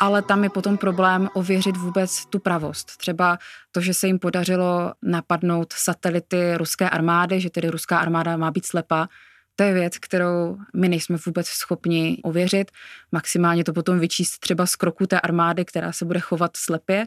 ale 0.00 0.22
tam 0.22 0.44
je 0.44 0.50
potom 0.50 0.78
problém 0.78 1.28
ověřit 1.34 1.76
vůbec 1.76 2.26
tu 2.26 2.38
pravost. 2.38 2.96
Třeba 2.96 3.38
to, 3.72 3.80
že 3.80 3.94
se 3.94 4.06
jim 4.06 4.18
podařilo 4.18 4.92
napadnout 5.02 5.72
satelity 5.72 6.56
ruské 6.56 6.90
armády, 6.90 7.40
že 7.40 7.50
tedy 7.50 7.68
ruská 7.68 7.98
armáda 7.98 8.36
má 8.36 8.50
být 8.50 8.66
slepá, 8.66 9.08
to 9.56 9.62
je 9.62 9.74
věc, 9.74 9.98
kterou 9.98 10.56
my 10.74 10.88
nejsme 10.88 11.16
vůbec 11.26 11.46
schopni 11.46 12.18
ověřit. 12.22 12.70
Maximálně 13.12 13.64
to 13.64 13.72
potom 13.72 13.98
vyčíst 13.98 14.38
třeba 14.38 14.66
z 14.66 14.76
kroku 14.76 15.06
té 15.06 15.20
armády, 15.20 15.64
která 15.64 15.92
se 15.92 16.04
bude 16.04 16.20
chovat 16.20 16.56
slepě. 16.56 17.06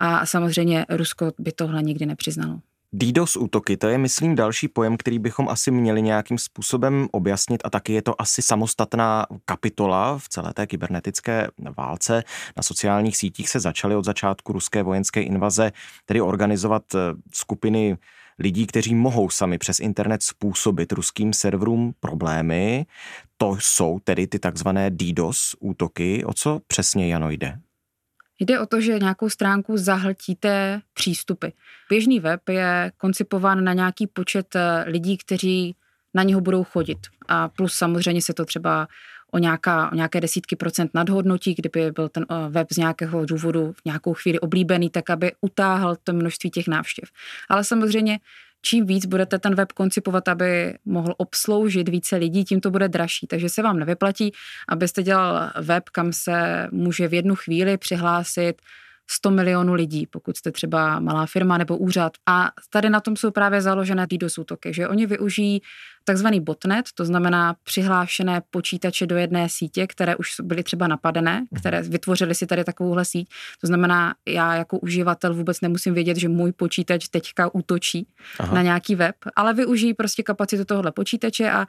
A 0.00 0.26
samozřejmě 0.26 0.86
Rusko 0.90 1.32
by 1.38 1.52
tohle 1.52 1.82
nikdy 1.82 2.06
nepřiznalo. 2.06 2.60
DDoS 2.93 3.37
útoky, 3.37 3.77
to 3.77 3.87
je, 3.87 3.97
myslím, 3.97 4.35
další 4.35 4.67
pojem, 4.67 4.97
který 4.97 5.19
bychom 5.19 5.49
asi 5.49 5.71
měli 5.71 6.01
nějakým 6.01 6.37
způsobem 6.37 7.07
objasnit 7.11 7.61
a 7.65 7.69
taky 7.69 7.93
je 7.93 8.01
to 8.01 8.21
asi 8.21 8.41
samostatná 8.41 9.25
kapitola 9.45 10.17
v 10.17 10.29
celé 10.29 10.53
té 10.53 10.67
kybernetické 10.67 11.47
válce. 11.77 12.23
Na 12.57 12.63
sociálních 12.63 13.17
sítích 13.17 13.49
se 13.49 13.59
začaly 13.59 13.95
od 13.95 14.05
začátku 14.05 14.53
ruské 14.53 14.83
vojenské 14.83 15.21
invaze 15.21 15.71
tedy 16.05 16.21
organizovat 16.21 16.83
eh, 16.95 16.99
skupiny 17.33 17.97
lidí, 18.39 18.67
kteří 18.67 18.95
mohou 18.95 19.29
sami 19.29 19.57
přes 19.57 19.79
internet 19.79 20.23
způsobit 20.23 20.91
ruským 20.91 21.33
serverům 21.33 21.93
problémy. 21.99 22.85
To 23.37 23.57
jsou 23.59 23.99
tedy 24.03 24.27
ty 24.27 24.39
takzvané 24.39 24.89
DDoS 24.89 25.55
útoky. 25.59 26.25
O 26.25 26.33
co 26.33 26.61
přesně, 26.67 27.07
Jano, 27.07 27.29
jde? 27.29 27.59
Jde 28.45 28.59
o 28.59 28.65
to, 28.65 28.81
že 28.81 28.99
nějakou 28.99 29.29
stránku 29.29 29.77
zahltíte 29.77 30.81
přístupy. 30.93 31.47
Běžný 31.89 32.19
web 32.19 32.49
je 32.49 32.91
koncipován 32.97 33.63
na 33.63 33.73
nějaký 33.73 34.07
počet 34.07 34.55
eh, 34.55 34.83
lidí, 34.87 35.17
kteří 35.17 35.75
na 36.13 36.23
něho 36.23 36.41
budou 36.41 36.63
chodit. 36.63 36.97
A 37.27 37.49
plus 37.49 37.73
samozřejmě 37.73 38.21
se 38.21 38.33
to 38.33 38.45
třeba 38.45 38.87
o, 39.31 39.37
nějaká, 39.37 39.91
o 39.91 39.95
nějaké 39.95 40.21
desítky 40.21 40.55
procent 40.55 40.91
nadhodnotí, 40.93 41.53
kdyby 41.53 41.91
byl 41.91 42.09
ten 42.09 42.25
eh, 42.29 42.49
web 42.49 42.67
z 42.71 42.77
nějakého 42.77 43.25
důvodu 43.25 43.71
v 43.71 43.85
nějakou 43.85 44.13
chvíli 44.13 44.39
oblíbený, 44.39 44.89
tak 44.89 45.09
aby 45.09 45.31
utáhl 45.41 45.95
to 46.03 46.13
množství 46.13 46.49
těch 46.49 46.67
návštěv. 46.67 47.09
Ale 47.49 47.63
samozřejmě 47.63 48.19
čím 48.65 48.85
víc 48.85 49.05
budete 49.05 49.39
ten 49.39 49.55
web 49.55 49.71
koncipovat, 49.71 50.27
aby 50.27 50.77
mohl 50.85 51.13
obsloužit 51.17 51.89
více 51.89 52.15
lidí, 52.15 52.43
tím 52.43 52.61
to 52.61 52.71
bude 52.71 52.89
dražší. 52.89 53.27
Takže 53.27 53.49
se 53.49 53.61
vám 53.61 53.79
nevyplatí, 53.79 54.31
abyste 54.67 55.03
dělal 55.03 55.51
web, 55.61 55.89
kam 55.89 56.13
se 56.13 56.67
může 56.71 57.07
v 57.07 57.13
jednu 57.13 57.35
chvíli 57.35 57.77
přihlásit 57.77 58.61
100 59.09 59.31
milionů 59.31 59.73
lidí, 59.73 60.07
pokud 60.07 60.37
jste 60.37 60.51
třeba 60.51 60.99
malá 60.99 61.25
firma 61.25 61.57
nebo 61.57 61.77
úřad. 61.77 62.13
A 62.25 62.49
tady 62.69 62.89
na 62.89 62.99
tom 62.99 63.15
jsou 63.15 63.31
právě 63.31 63.61
založené 63.61 64.07
DDoS 64.07 64.37
útoky, 64.37 64.73
že 64.73 64.87
oni 64.87 65.05
využijí 65.05 65.61
takzvaný 66.03 66.39
botnet, 66.39 66.85
to 66.95 67.05
znamená 67.05 67.55
přihlášené 67.63 68.41
počítače 68.51 69.07
do 69.07 69.17
jedné 69.17 69.49
sítě, 69.49 69.87
které 69.87 70.15
už 70.15 70.29
byly 70.43 70.63
třeba 70.63 70.87
napadené, 70.87 71.35
mhm. 71.35 71.59
které 71.59 71.81
vytvořily 71.81 72.35
si 72.35 72.47
tady 72.47 72.63
takovouhle 72.63 73.05
síť. 73.05 73.29
To 73.61 73.67
znamená, 73.67 74.15
já 74.27 74.55
jako 74.55 74.79
uživatel 74.79 75.33
vůbec 75.33 75.61
nemusím 75.61 75.93
vědět, 75.93 76.17
že 76.17 76.29
můj 76.29 76.51
počítač 76.51 77.07
teďka 77.07 77.55
útočí 77.55 78.07
Aha. 78.39 78.55
na 78.55 78.61
nějaký 78.61 78.95
web, 78.95 79.15
ale 79.35 79.53
využijí 79.53 79.93
prostě 79.93 80.23
kapacitu 80.23 80.65
tohohle 80.65 80.91
počítače 80.91 81.51
a 81.51 81.65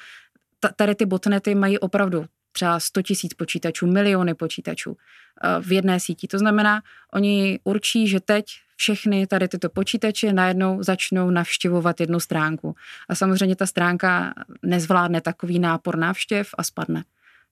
tady 0.77 0.95
ty 0.95 1.07
botnety 1.07 1.55
mají 1.55 1.79
opravdu 1.79 2.27
třeba 2.55 2.81
100 2.81 3.03
tisíc 3.03 3.35
počítačů, 3.35 3.87
miliony 3.87 4.35
počítačů 4.35 4.97
eh, 4.97 5.61
v 5.61 5.73
jedné 5.73 6.01
síti. 6.01 6.29
To 6.29 6.39
znamená, 6.39 6.83
oni 7.13 7.59
určí, 7.65 8.09
že 8.09 8.21
teď 8.21 8.45
všechny 8.77 9.27
tady 9.27 9.49
tyto 9.49 9.69
počítače 9.69 10.33
najednou 10.33 10.83
začnou 10.83 11.31
navštěvovat 11.31 12.01
jednu 12.01 12.21
stránku. 12.21 12.75
A 13.09 13.15
samozřejmě 13.15 13.57
ta 13.57 13.67
stránka 13.67 14.35
nezvládne 14.63 15.21
takový 15.21 15.59
nápor 15.59 15.97
návštěv 15.99 16.49
a 16.59 16.63
spadne. 16.63 17.05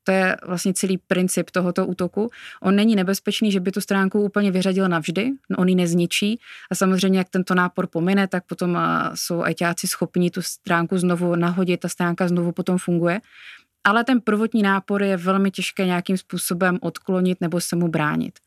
To 0.05 0.13
je 0.13 0.37
vlastně 0.47 0.75
celý 0.75 0.99
princip 0.99 1.51
tohoto 1.51 1.87
útoku. 1.87 2.31
On 2.63 2.77
není 2.77 2.97
nebezpečný, 2.97 3.53
že 3.53 3.61
by 3.61 3.73
tu 3.73 3.81
stránku 3.81 4.23
úplně 4.23 4.51
vyřadil 4.51 4.89
navždy, 4.89 5.31
on 5.57 5.69
ji 5.69 5.75
nezničí 5.75 6.41
a 6.71 6.75
samozřejmě, 6.75 7.19
jak 7.19 7.29
tento 7.29 7.55
nápor 7.55 7.87
pomine, 7.87 8.29
tak 8.29 8.45
potom 8.47 8.77
eh, 8.77 9.11
jsou 9.15 9.43
ajťáci 9.43 9.87
schopni 9.87 10.31
tu 10.31 10.43
stránku 10.43 10.99
znovu 10.99 11.37
nahodit, 11.37 11.81
ta 11.81 11.89
stránka 11.89 12.29
znovu 12.29 12.53
potom 12.53 12.79
funguje 12.79 13.21
ale 13.85 14.05
ten 14.05 14.21
prvotní 14.21 14.63
nápor 14.63 15.03
je 15.03 15.17
velmi 15.17 15.51
těžké 15.51 15.87
nějakým 15.87 16.17
způsobem 16.17 16.79
odklonit 16.81 17.41
nebo 17.41 17.61
se 17.61 17.77
mu 17.77 17.89
bránit. 17.89 18.39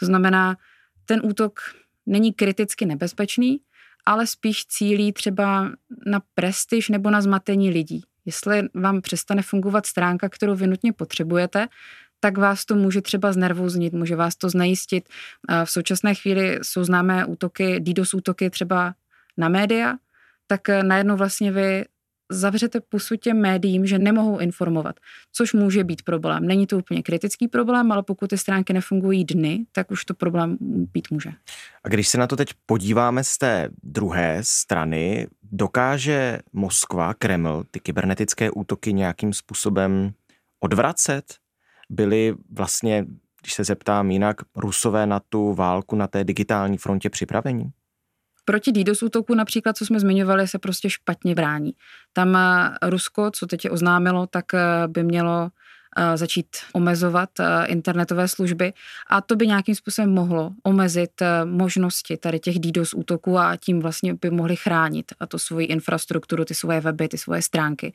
To 0.00 0.06
znamená, 0.06 0.56
ten 1.04 1.20
útok 1.24 1.60
není 2.06 2.32
kriticky 2.32 2.86
nebezpečný, 2.86 3.60
ale 4.06 4.26
spíš 4.26 4.66
cílí 4.66 5.12
třeba 5.12 5.70
na 6.06 6.22
prestiž 6.34 6.88
nebo 6.88 7.10
na 7.10 7.20
zmatení 7.20 7.70
lidí. 7.70 8.04
Jestli 8.24 8.68
vám 8.74 9.00
přestane 9.00 9.42
fungovat 9.42 9.86
stránka, 9.86 10.28
kterou 10.28 10.54
vy 10.54 10.66
nutně 10.66 10.92
potřebujete, 10.92 11.68
tak 12.20 12.38
vás 12.38 12.64
to 12.64 12.74
může 12.74 13.02
třeba 13.02 13.32
znervoznit, 13.32 13.92
může 13.92 14.16
vás 14.16 14.36
to 14.36 14.48
znejistit. 14.48 15.08
V 15.64 15.70
současné 15.70 16.14
chvíli 16.14 16.58
jsou 16.62 16.84
známé 16.84 17.26
útoky, 17.26 17.80
DDoS 17.80 18.14
útoky 18.14 18.50
třeba 18.50 18.94
na 19.36 19.48
média, 19.48 19.94
tak 20.46 20.68
najednou 20.82 21.16
vlastně 21.16 21.52
vy 21.52 21.84
zavřete 22.30 22.80
pusu 22.80 23.16
těm 23.16 23.40
médiím, 23.40 23.86
že 23.86 23.98
nemohou 23.98 24.38
informovat, 24.38 24.96
což 25.32 25.52
může 25.52 25.84
být 25.84 26.02
problém. 26.02 26.46
Není 26.46 26.66
to 26.66 26.78
úplně 26.78 27.02
kritický 27.02 27.48
problém, 27.48 27.92
ale 27.92 28.02
pokud 28.02 28.30
ty 28.30 28.38
stránky 28.38 28.72
nefungují 28.72 29.24
dny, 29.24 29.66
tak 29.72 29.90
už 29.90 30.04
to 30.04 30.14
problém 30.14 30.56
být 30.60 31.10
může. 31.10 31.30
A 31.84 31.88
když 31.88 32.08
se 32.08 32.18
na 32.18 32.26
to 32.26 32.36
teď 32.36 32.48
podíváme 32.66 33.24
z 33.24 33.38
té 33.38 33.68
druhé 33.82 34.38
strany, 34.40 35.26
dokáže 35.42 36.38
Moskva, 36.52 37.14
Kreml, 37.14 37.64
ty 37.70 37.80
kybernetické 37.80 38.50
útoky 38.50 38.92
nějakým 38.92 39.32
způsobem 39.32 40.12
odvracet? 40.60 41.34
Byly 41.90 42.34
vlastně, 42.50 43.06
když 43.40 43.54
se 43.54 43.64
zeptám 43.64 44.10
jinak, 44.10 44.36
rusové 44.56 45.06
na 45.06 45.20
tu 45.20 45.54
válku 45.54 45.96
na 45.96 46.06
té 46.06 46.24
digitální 46.24 46.78
frontě 46.78 47.10
připravení? 47.10 47.72
Proti 48.48 48.72
DDoS 48.72 49.02
útoku 49.02 49.34
například, 49.34 49.76
co 49.76 49.86
jsme 49.86 50.00
zmiňovali, 50.00 50.48
se 50.48 50.58
prostě 50.58 50.90
špatně 50.90 51.34
brání. 51.34 51.72
Tam 52.12 52.36
eh, 52.36 52.70
Rusko, 52.82 53.30
co 53.30 53.46
teď 53.46 53.70
oznámilo, 53.70 54.26
tak 54.26 54.54
eh, 54.54 54.60
by 54.86 55.02
mělo 55.02 55.50
eh, 55.96 56.16
začít 56.16 56.46
omezovat 56.72 57.30
internetové 57.66 58.28
služby 58.28 58.72
a 59.10 59.20
to 59.20 59.36
by 59.36 59.46
nějakým 59.46 59.74
způsobem 59.74 60.14
mohlo 60.14 60.52
omezit 60.62 61.10
možnosti 61.44 62.16
tady 62.16 62.38
těch 62.38 62.58
DDoS 62.58 62.94
útoků 62.94 63.38
a 63.38 63.56
tím 63.56 63.80
vlastně 63.80 64.14
by 64.14 64.30
mohli 64.30 64.56
chránit 64.56 65.12
a 65.20 65.26
to 65.26 65.38
svoji 65.38 65.66
infrastrukturu, 65.66 66.44
ty 66.44 66.54
svoje 66.54 66.80
weby, 66.80 67.08
ty 67.08 67.18
svoje 67.18 67.42
stránky. 67.42 67.92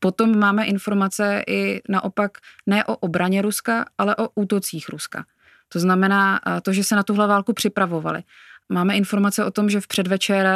Potom 0.00 0.38
máme 0.38 0.64
informace 0.64 1.42
i 1.46 1.80
naopak 1.88 2.38
ne 2.66 2.84
o 2.84 2.96
obraně 2.96 3.42
Ruska, 3.42 3.84
ale 3.98 4.16
o 4.16 4.28
útocích 4.34 4.88
Ruska. 4.88 5.24
To 5.68 5.78
znamená 5.78 6.40
to, 6.62 6.72
že 6.72 6.84
se 6.84 6.96
na 6.96 7.02
tuhle 7.02 7.26
válku 7.26 7.52
připravovali. 7.52 8.22
Máme 8.68 8.96
informace 8.96 9.44
o 9.44 9.50
tom, 9.50 9.70
že 9.70 9.80
v 9.80 9.86
předvečer 9.86 10.46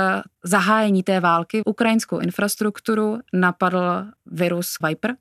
zahájení 0.45 1.03
té 1.03 1.21
války 1.21 1.63
ukrajinskou 1.67 2.19
infrastrukturu 2.19 3.19
napadl 3.33 4.05
virus 4.27 4.77
Viper. 4.89 5.17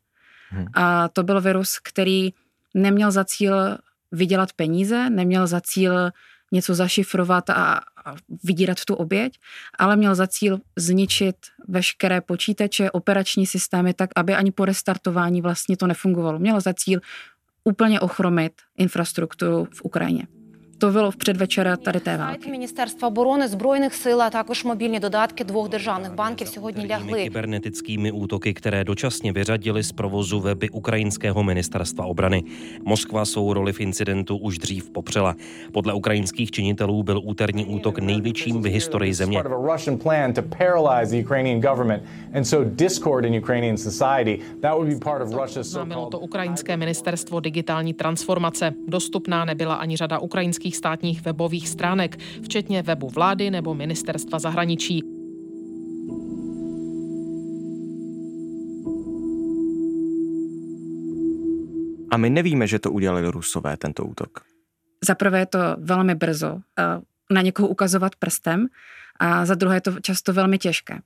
Hmm. 0.50 0.66
A 0.74 1.08
to 1.08 1.24
byl 1.24 1.42
virus, 1.42 1.80
který 1.84 2.34
neměl 2.74 3.12
za 3.12 3.26
cíl 3.26 3.78
vydělat 4.12 4.54
peníze, 4.54 5.10
neměl 5.10 5.48
za 5.48 5.62
cíl 5.62 6.12
něco 6.52 6.76
zašifrovat 6.76 7.50
a, 7.50 7.82
vydírat 8.44 8.86
tu 8.86 8.96
oběť, 8.96 9.40
ale 9.80 9.96
měl 9.96 10.16
za 10.16 10.28
cíl 10.28 10.60
zničit 10.76 11.36
veškeré 11.68 12.22
počítače, 12.22 12.92
operační 12.92 13.46
systémy 13.46 13.94
tak, 13.94 14.10
aby 14.16 14.36
ani 14.36 14.52
po 14.52 14.66
restartování 14.66 15.42
vlastně 15.42 15.78
to 15.78 15.88
nefungovalo. 15.88 16.40
Měl 16.40 16.62
za 16.62 16.74
cíl 16.74 17.00
úplně 17.64 18.00
ochromit 18.00 18.54
infrastrukturu 18.78 19.68
v 19.74 19.82
Ukrajině. 19.84 20.28
То 20.81 20.91
було 20.91 21.11
в 21.11 21.17
предвечора 21.17 21.77
tady 21.77 22.01
té 22.01 22.17
války. 22.17 22.51
Міністерства 22.51 23.09
оборони, 23.09 23.49
Збройних 23.49 23.95
сил, 23.95 24.23
а 24.23 24.31
також 24.31 24.65
мобільні 24.65 24.99
додатки 24.99 25.45
двох 25.45 25.69
державних 25.69 26.15
банків 26.15 26.49
сьогодні 26.49 26.87
лягли. 26.87 27.23
Kybernetickými 27.23 28.13
útoky, 28.13 28.55
které 28.55 28.85
dočasně 28.85 29.33
vyřadili 29.33 29.83
z 29.83 29.93
provozu 29.93 30.41
weby 30.41 30.69
ukrajinského 30.69 31.43
ministerstva 31.43 32.05
obrany. 32.05 32.45
Moskva 32.85 33.25
svou 33.25 33.53
roli 33.53 33.73
v 33.73 33.81
incidentu 33.81 34.37
už 34.37 34.59
dřív 34.59 34.91
popřela. 34.91 35.35
Podle 35.73 35.95
ukrajinských 35.95 36.51
činitelů 36.51 37.03
byl 37.03 37.21
úterní 37.25 37.67
útok 37.67 37.99
největším 37.99 38.63
v 38.63 38.67
historii 38.67 39.15
země. 39.15 39.43
Znamenalo 45.61 46.07
to 46.11 46.19
ukrajinské 46.19 46.77
ministerstvo 46.77 47.41
digitální 47.41 47.95
transformace. 47.95 48.73
Dostupná 48.89 49.45
nebyla 49.45 49.75
ani 49.75 49.97
řada 49.97 50.19
ukrajinských 50.19 50.64
českých 50.66 50.78
státních 50.78 51.22
webových 51.22 51.70
stránek, 51.70 52.18
včetně 52.44 52.82
webu 52.82 53.10
vlády 53.10 53.52
nebo 53.52 53.76
ministerstva 53.76 54.40
zahraničí. 54.40 55.04
A 62.12 62.18
my 62.18 62.30
nevíme, 62.30 62.68
že 62.68 62.80
to 62.80 62.92
udělali 62.92 63.28
Rusové, 63.28 63.78
tento 63.78 64.06
útok. 64.06 64.42
Za 65.04 65.16
je 65.36 65.46
to 65.46 65.60
velmi 65.78 66.16
brzo 66.16 66.62
eh, 66.80 66.84
na 67.30 67.42
někoho 67.42 67.68
ukazovat 67.68 68.16
prstem 68.16 68.68
a 69.20 69.46
za 69.46 69.56
druhé 69.56 69.78
je 69.78 69.82
to 69.82 70.00
často 70.02 70.34
velmi 70.34 70.58
těžké. 70.58 71.00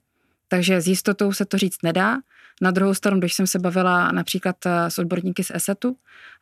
Takže 0.47 0.81
s 0.81 0.87
jistotou 0.87 1.31
se 1.31 1.45
to 1.45 1.57
říct 1.57 1.83
nedá. 1.83 2.17
Na 2.61 2.71
druhou 2.71 2.93
stranu, 2.93 3.19
když 3.19 3.33
jsem 3.33 3.47
se 3.47 3.59
bavila 3.59 4.11
například 4.11 4.65
eh, 4.65 4.91
s 4.91 4.99
odborníky 4.99 5.43
z 5.43 5.51
ESETu, 5.53 5.95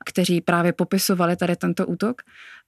kteří 0.05 0.41
právě 0.41 0.73
popisovali 0.73 1.35
tady 1.35 1.55
tento 1.55 1.87
útok, 1.87 2.21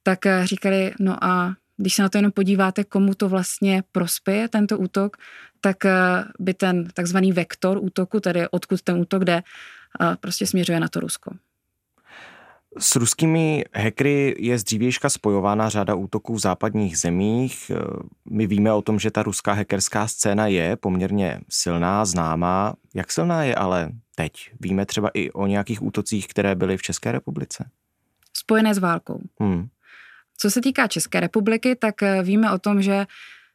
tak 0.04 0.26
eh, 0.26 0.48
říkali, 0.48 0.94
no 1.00 1.24
a 1.24 1.56
když 1.78 1.94
se 1.94 2.02
na 2.02 2.10
to 2.10 2.18
jenom 2.18 2.32
podíváte, 2.32 2.84
komu 2.84 3.14
to 3.14 3.30
vlastně 3.30 3.84
prospěje, 3.92 4.48
tento 4.48 4.78
útok, 4.78 5.18
tak 5.62 5.86
eh, 5.86 5.94
by 6.40 6.54
ten 6.54 6.88
takzvaný 6.94 7.32
vektor 7.32 7.78
útoku, 7.82 8.20
tedy 8.20 8.48
odkud 8.50 8.82
ten 8.82 8.96
útok 8.96 9.24
jde, 9.24 9.44
prostě 10.20 10.48
směřuje 10.48 10.80
na 10.80 10.88
to 10.88 11.00
Rusko. 11.00 11.32
S 12.78 12.96
ruskými 12.96 13.64
hackery 13.76 14.36
je 14.40 14.58
z 14.58 14.64
dřívějška 14.64 15.10
spojována 15.10 15.70
řada 15.70 15.96
útoků 15.96 16.36
v 16.36 16.40
západních 16.40 16.98
zemích. 16.98 17.72
My 18.30 18.48
víme 18.48 18.74
o 18.74 18.82
tom, 18.82 19.00
že 19.00 19.12
ta 19.12 19.24
ruská 19.24 19.54
hackerská 19.54 20.08
scéna 20.08 20.48
je 20.48 20.76
poměrně 20.76 21.42
silná, 21.50 22.06
známá. 22.06 22.74
Jak 22.96 23.12
silná 23.12 23.44
je 23.44 23.56
ale 23.56 23.90
teď? 24.16 24.52
Víme 24.60 24.86
třeba 24.86 25.10
i 25.14 25.32
o 25.32 25.48
nějakých 25.48 25.84
útocích, 25.84 26.28
které 26.28 26.56
byly 26.56 26.78
v 26.78 26.82
České 26.82 27.12
republice? 27.12 27.70
Spojené 28.38 28.74
s 28.74 28.78
válkou. 28.78 29.22
Hmm. 29.40 29.68
Co 30.38 30.52
se 30.52 30.62
týká 30.62 30.88
České 30.88 31.20
republiky, 31.20 31.76
tak 31.76 31.96
víme 32.24 32.52
o 32.52 32.60
tom, 32.60 32.82
že 32.82 33.06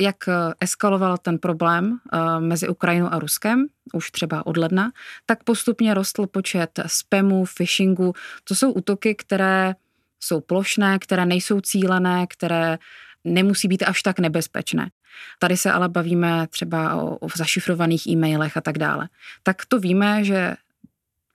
jak 0.00 0.28
eh, 0.28 0.32
eskaloval 0.60 1.18
ten 1.18 1.38
problém 1.38 1.98
eh, 2.12 2.40
mezi 2.40 2.68
Ukrajinou 2.68 3.08
a 3.12 3.18
Ruskem, 3.18 3.66
už 3.92 4.10
třeba 4.10 4.46
od 4.46 4.56
ledna, 4.56 4.92
tak 5.26 5.44
postupně 5.44 5.94
rostl 5.94 6.26
počet 6.26 6.80
spamů, 6.86 7.44
phishingu. 7.56 8.12
To 8.44 8.54
jsou 8.54 8.72
útoky, 8.72 9.14
které 9.14 9.74
jsou 10.20 10.40
plošné, 10.40 10.98
které 10.98 11.26
nejsou 11.26 11.60
cílené, 11.60 12.26
které 12.26 12.78
nemusí 13.24 13.68
být 13.68 13.82
až 13.82 14.02
tak 14.02 14.18
nebezpečné. 14.18 14.90
Tady 15.38 15.56
se 15.56 15.72
ale 15.72 15.88
bavíme 15.88 16.46
třeba 16.46 16.94
o, 16.94 17.16
o 17.16 17.28
zašifrovaných 17.36 18.06
e-mailech 18.06 18.56
a 18.56 18.60
tak 18.60 18.78
dále. 18.78 19.08
Tak 19.42 19.64
to 19.68 19.78
víme, 19.78 20.24
že 20.24 20.56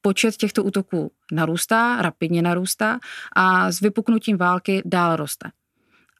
počet 0.02 0.36
těchto 0.36 0.63
útoků 0.63 1.12
narůstá, 1.32 2.02
rapidně 2.02 2.41
narůstá 2.41 3.00
a 3.36 3.72
s 3.72 3.80
vypuknutím 3.80 4.38
války 4.38 4.82
dál 4.86 5.15
roste. 5.15 5.50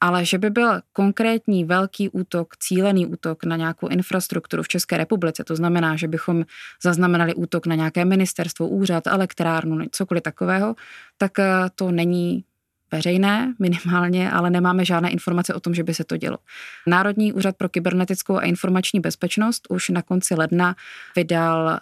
Ale 0.00 0.24
že 0.24 0.38
by 0.38 0.50
byl 0.50 0.80
konkrétní 0.92 1.64
velký 1.64 2.08
útok, 2.08 2.56
cílený 2.56 3.06
útok 3.06 3.44
na 3.44 3.56
nějakou 3.56 3.88
infrastrukturu 3.88 4.62
v 4.62 4.68
České 4.68 4.96
republice, 4.96 5.44
to 5.44 5.56
znamená, 5.56 5.96
že 5.96 6.08
bychom 6.08 6.44
zaznamenali 6.82 7.34
útok 7.34 7.66
na 7.66 7.74
nějaké 7.74 8.04
ministerstvo, 8.04 8.68
úřad, 8.68 9.06
elektrárnu, 9.06 9.78
cokoliv 9.90 10.22
takového, 10.22 10.74
tak 11.18 11.38
eh, 11.38 11.46
to 11.74 11.90
není 11.90 12.44
veřejné 12.92 13.54
minimálně, 13.58 14.30
ale 14.30 14.50
nemáme 14.50 14.84
žádné 14.84 15.10
informace 15.10 15.54
o 15.54 15.60
tom, 15.60 15.74
že 15.74 15.84
by 15.84 15.94
se 15.94 16.04
to 16.04 16.16
dělo. 16.16 16.38
Národní 16.86 17.32
úřad 17.32 17.56
pro 17.56 17.68
kybernetickou 17.68 18.36
a 18.36 18.42
informační 18.42 19.00
bezpečnost 19.00 19.66
už 19.70 19.88
na 19.88 20.02
konci 20.02 20.34
ledna 20.34 20.76
vydal 21.16 21.78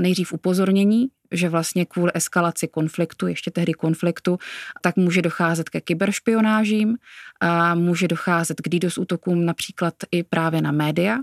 nejdřív 0.00 0.32
upozornění, 0.32 1.08
že 1.34 1.48
vlastně 1.48 1.86
kvůli 1.86 2.12
eskalaci 2.14 2.68
konfliktu, 2.68 3.26
ještě 3.26 3.50
tehdy 3.50 3.72
konfliktu, 3.72 4.38
tak 4.80 4.96
může 4.96 5.22
docházet 5.22 5.68
ke 5.68 5.80
kyberšpionážím, 5.80 6.96
a 7.40 7.74
může 7.74 8.08
docházet 8.08 8.60
k 8.60 8.68
DDoS 8.68 8.98
útokům 8.98 9.44
například 9.44 9.94
i 10.10 10.22
právě 10.22 10.62
na 10.62 10.72
média 10.72 11.18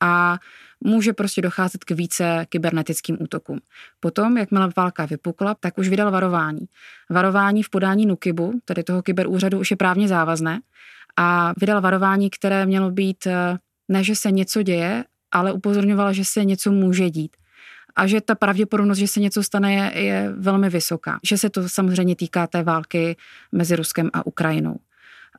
a 0.00 0.38
může 0.80 1.12
prostě 1.12 1.42
docházet 1.42 1.84
k 1.84 1.90
více 1.90 2.46
kybernetickým 2.48 3.16
útokům. 3.20 3.60
Potom, 4.00 4.38
jakmile 4.38 4.68
válka 4.76 5.06
vypukla, 5.06 5.54
tak 5.54 5.78
už 5.78 5.88
vydal 5.88 6.10
varování. 6.10 6.66
Varování 7.10 7.62
v 7.62 7.70
podání 7.70 8.06
NUKIBu, 8.06 8.60
tedy 8.64 8.82
toho 8.82 9.02
kyberúřadu, 9.02 9.60
už 9.60 9.70
je 9.70 9.76
právně 9.76 10.08
závazné 10.08 10.60
a 11.16 11.52
vydal 11.60 11.80
varování, 11.80 12.30
které 12.30 12.66
mělo 12.66 12.90
být 12.90 13.26
eh, 13.26 13.58
ne, 13.88 14.04
že 14.04 14.16
se 14.16 14.30
něco 14.30 14.62
děje, 14.62 15.04
ale 15.32 15.52
upozorňovala, 15.52 16.12
že 16.12 16.24
se 16.24 16.44
něco 16.44 16.72
může 16.72 17.10
dít 17.10 17.36
a 17.96 18.06
že 18.06 18.20
ta 18.20 18.34
pravděpodobnost, 18.34 18.98
že 18.98 19.08
se 19.08 19.20
něco 19.20 19.42
stane, 19.42 19.74
je, 19.74 20.02
je 20.02 20.32
velmi 20.36 20.70
vysoká. 20.70 21.18
Že 21.22 21.38
se 21.38 21.50
to 21.50 21.68
samozřejmě 21.68 22.16
týká 22.16 22.46
té 22.46 22.62
války 22.62 23.16
mezi 23.52 23.76
Ruskem 23.76 24.10
a 24.12 24.26
Ukrajinou. 24.26 24.76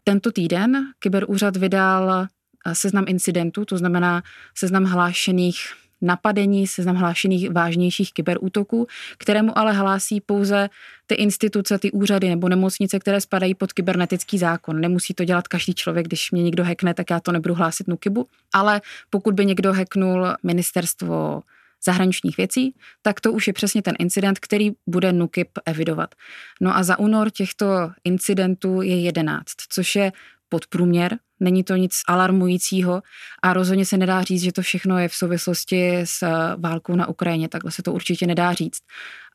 Tento 0.04 0.32
týden 0.32 0.94
kyberúřad 1.00 1.58
vydal 1.58 2.28
eh, 2.66 2.76
seznam 2.76 3.06
incidentů, 3.08 3.66
to 3.66 3.78
znamená 3.78 4.24
seznam 4.56 4.84
hlášených 4.84 5.58
napadení, 6.04 6.68
seznam 6.68 6.96
hlášených 6.96 7.52
vážnějších 7.52 8.14
kyberútoků, 8.14 8.88
kterému 9.18 9.58
ale 9.58 9.74
hlásí 9.74 10.22
pouze 10.22 10.70
ty 11.08 11.16
instituce, 11.16 11.80
ty 11.80 11.92
úřady 11.92 12.30
nebo 12.30 12.50
nemocnice, 12.50 13.00
které 13.00 13.22
spadají 13.22 13.56
pod 13.56 13.74
kybernetický 13.74 14.38
zákon. 14.38 14.80
Nemusí 14.80 15.14
to 15.14 15.26
dělat 15.26 15.48
každý 15.48 15.74
člověk, 15.74 16.08
když 16.08 16.32
mě 16.32 16.44
někdo 16.44 16.64
hackne, 16.64 16.94
tak 16.94 17.10
já 17.10 17.20
to 17.20 17.32
nebudu 17.32 17.54
hlásit 17.54 17.88
Nukibu, 17.88 18.28
ale 18.54 18.82
pokud 19.10 19.34
by 19.36 19.46
někdo 19.46 19.74
hacknul 19.74 20.28
ministerstvo 20.44 21.42
zahraničních 21.86 22.38
věcí, 22.38 22.76
tak 23.02 23.22
to 23.22 23.32
už 23.32 23.48
je 23.48 23.54
přesně 23.54 23.82
ten 23.82 23.96
incident, 24.00 24.40
který 24.40 24.72
bude 24.88 25.14
NUKIP 25.14 25.50
evidovat. 25.66 26.16
No 26.62 26.78
a 26.78 26.84
za 26.84 27.00
únor 27.00 27.30
těchto 27.30 27.92
incidentů 28.04 28.82
je 28.82 29.02
11, 29.02 29.46
což 29.70 29.96
je 29.96 30.12
podprůměr 30.50 31.18
není 31.44 31.64
to 31.64 31.76
nic 31.76 32.02
alarmujícího 32.08 33.04
a 33.42 33.54
rozhodně 33.54 33.86
se 33.86 33.98
nedá 33.98 34.22
říct, 34.22 34.42
že 34.42 34.52
to 34.52 34.62
všechno 34.62 34.98
je 34.98 35.08
v 35.08 35.16
souvislosti 35.16 35.98
s 36.04 36.28
válkou 36.58 36.96
na 36.96 37.08
Ukrajině, 37.08 37.50
takhle 37.50 37.72
se 37.72 37.84
to 37.84 37.94
určitě 37.94 38.28
nedá 38.28 38.54
říct. 38.54 38.82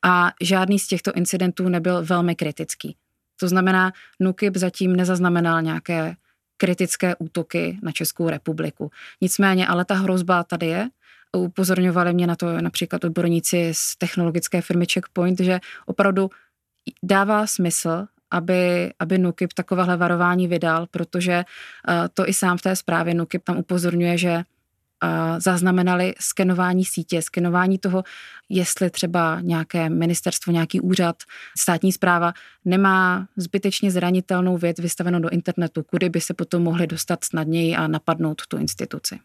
A 0.05 0.33
žádný 0.43 0.79
z 0.79 0.87
těchto 0.87 1.13
incidentů 1.13 1.69
nebyl 1.69 2.05
velmi 2.05 2.35
kritický. 2.35 2.97
To 3.41 3.49
znamená, 3.49 3.93
NUKIP 4.21 4.57
zatím 4.57 4.97
nezaznamenal 4.97 5.63
nějaké 5.63 6.17
kritické 6.57 7.17
útoky 7.17 7.79
na 7.83 7.93
Českou 7.93 8.29
republiku. 8.29 8.91
Nicméně, 9.21 9.67
ale 9.67 9.85
ta 9.85 9.95
hrozba 9.95 10.45
tady 10.45 10.67
je. 10.67 10.89
Upozorňovali 11.37 12.13
mě 12.13 12.27
na 12.27 12.37
to 12.37 12.61
například 12.61 13.05
odborníci 13.05 13.71
z 13.73 13.97
technologické 13.99 14.63
firmy 14.63 14.87
Checkpoint, 14.93 15.41
že 15.41 15.61
opravdu 15.87 16.31
dává 17.03 17.47
smysl, 17.47 18.07
aby, 18.31 18.93
aby 18.99 19.19
NUKIP 19.19 19.53
takovéhle 19.53 19.97
varování 19.97 20.49
vydal, 20.49 20.87
protože 20.91 21.45
uh, 21.89 21.95
to 22.15 22.29
i 22.29 22.35
sám 22.35 22.59
v 22.59 22.63
té 22.63 22.77
zprávě 22.77 23.15
NUKIP 23.15 23.45
tam 23.45 23.59
upozorňuje, 23.59 24.19
že 24.19 24.43
zaznamenali 25.39 26.15
skenování 26.21 26.85
sítě, 26.85 27.23
skenování 27.23 27.79
toho, 27.79 28.05
jestli 28.49 28.91
třeba 28.91 29.41
nějaké 29.41 29.89
ministerstvo, 29.89 30.53
nějaký 30.53 30.81
úřad, 30.81 31.17
státní 31.59 31.93
zpráva 31.93 32.33
nemá 32.65 33.27
zbytečně 33.37 33.91
zranitelnou 33.91 34.57
věc 34.57 34.79
vystavenou 34.79 35.19
do 35.19 35.29
internetu, 35.29 35.83
kudy 35.83 36.09
by 36.09 36.21
se 36.21 36.35
potom 36.35 36.63
mohli 36.63 36.87
dostat 36.87 37.25
snadněji 37.25 37.77
a 37.77 37.87
napadnout 37.87 38.43
tu 38.47 38.57
instituci. 38.57 39.19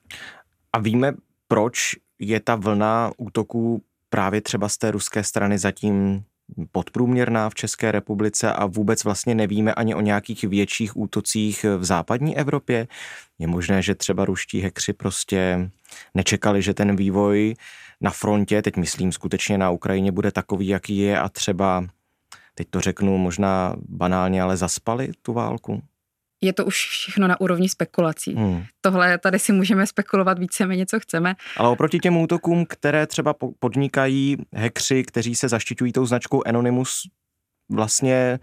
A 0.73 0.79
víme, 0.79 1.13
proč 1.53 1.95
je 2.19 2.39
ta 2.39 2.55
vlna 2.55 3.11
útoků 3.17 3.83
právě 4.09 4.41
třeba 4.41 4.69
z 4.69 4.77
té 4.77 4.91
ruské 4.91 5.23
strany 5.23 5.57
zatím 5.57 6.23
podprůměrná 6.71 7.49
v 7.49 7.55
České 7.55 7.91
republice 7.91 8.53
a 8.53 8.65
vůbec 8.65 9.03
vlastně 9.03 9.35
nevíme 9.35 9.73
ani 9.73 9.95
o 9.95 10.01
nějakých 10.01 10.43
větších 10.43 10.97
útocích 10.97 11.65
v 11.77 11.83
západní 11.83 12.37
Evropě. 12.37 12.87
Je 13.39 13.47
možné, 13.47 13.81
že 13.81 13.95
třeba 13.95 14.25
ruští 14.25 14.61
hekři 14.61 14.93
prostě 14.93 15.69
nečekali, 16.13 16.61
že 16.61 16.73
ten 16.73 16.95
vývoj 16.95 17.55
na 18.01 18.11
frontě, 18.11 18.61
teď 18.61 18.77
myslím 18.77 19.11
skutečně 19.11 19.57
na 19.57 19.69
Ukrajině, 19.69 20.11
bude 20.11 20.31
takový, 20.31 20.67
jaký 20.67 20.97
je 20.97 21.19
a 21.19 21.29
třeba, 21.29 21.85
teď 22.55 22.67
to 22.69 22.81
řeknu 22.81 23.17
možná 23.17 23.75
banálně, 23.89 24.41
ale 24.41 24.57
zaspali 24.57 25.11
tu 25.21 25.33
válku? 25.33 25.83
Je 26.43 26.53
to 26.53 26.65
už 26.65 26.75
všechno 26.89 27.27
na 27.27 27.41
úrovni 27.41 27.69
spekulací. 27.69 28.35
Hmm. 28.35 28.63
Tohle 28.81 29.17
tady 29.17 29.39
si 29.39 29.51
můžeme 29.51 29.87
spekulovat 29.87 30.39
víceméně, 30.39 30.85
co 30.85 30.99
chceme. 30.99 31.35
Ale 31.57 31.69
oproti 31.69 31.99
těm 31.99 32.17
útokům, 32.17 32.65
které 32.65 33.07
třeba 33.07 33.35
podnikají 33.59 34.37
hekři, 34.53 35.03
kteří 35.03 35.35
se 35.35 35.49
zaštiťují 35.49 35.91
tou 35.91 36.05
značkou 36.05 36.43
Anonymous, 36.47 37.01
vlastně 37.71 38.39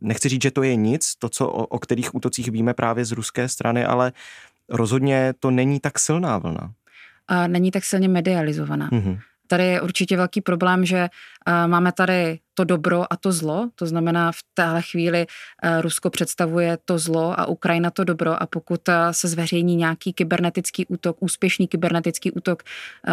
nechci 0.00 0.28
říct, 0.28 0.42
že 0.42 0.50
to 0.50 0.62
je 0.62 0.76
nic, 0.76 1.14
to, 1.18 1.28
co, 1.28 1.48
o, 1.48 1.66
o 1.66 1.78
kterých 1.78 2.14
útocích 2.14 2.48
víme 2.48 2.74
právě 2.74 3.04
z 3.04 3.12
ruské 3.12 3.48
strany, 3.48 3.84
ale 3.84 4.12
rozhodně 4.68 5.34
to 5.40 5.50
není 5.50 5.80
tak 5.80 5.98
silná 5.98 6.38
vlna. 6.38 6.72
A 7.28 7.46
není 7.46 7.70
tak 7.70 7.84
silně 7.84 8.08
medializovaná. 8.08 8.88
hmm 8.92 9.18
Tady 9.46 9.64
je 9.64 9.80
určitě 9.80 10.16
velký 10.16 10.40
problém, 10.40 10.84
že 10.84 11.08
uh, 11.48 11.66
máme 11.66 11.92
tady 11.92 12.38
to 12.54 12.64
dobro 12.64 13.12
a 13.12 13.16
to 13.16 13.32
zlo, 13.32 13.70
to 13.74 13.86
znamená 13.86 14.32
v 14.32 14.38
téhle 14.54 14.82
chvíli 14.82 15.26
uh, 15.26 15.80
Rusko 15.80 16.10
představuje 16.10 16.78
to 16.84 16.98
zlo 16.98 17.40
a 17.40 17.46
Ukrajina 17.46 17.90
to 17.90 18.04
dobro. 18.04 18.42
A 18.42 18.46
pokud 18.46 18.88
uh, 18.88 18.94
se 19.10 19.28
zveřejní 19.28 19.76
nějaký 19.76 20.12
kybernetický 20.12 20.86
útok, 20.86 21.16
úspěšný 21.20 21.68
kybernetický 21.68 22.30
útok 22.32 22.62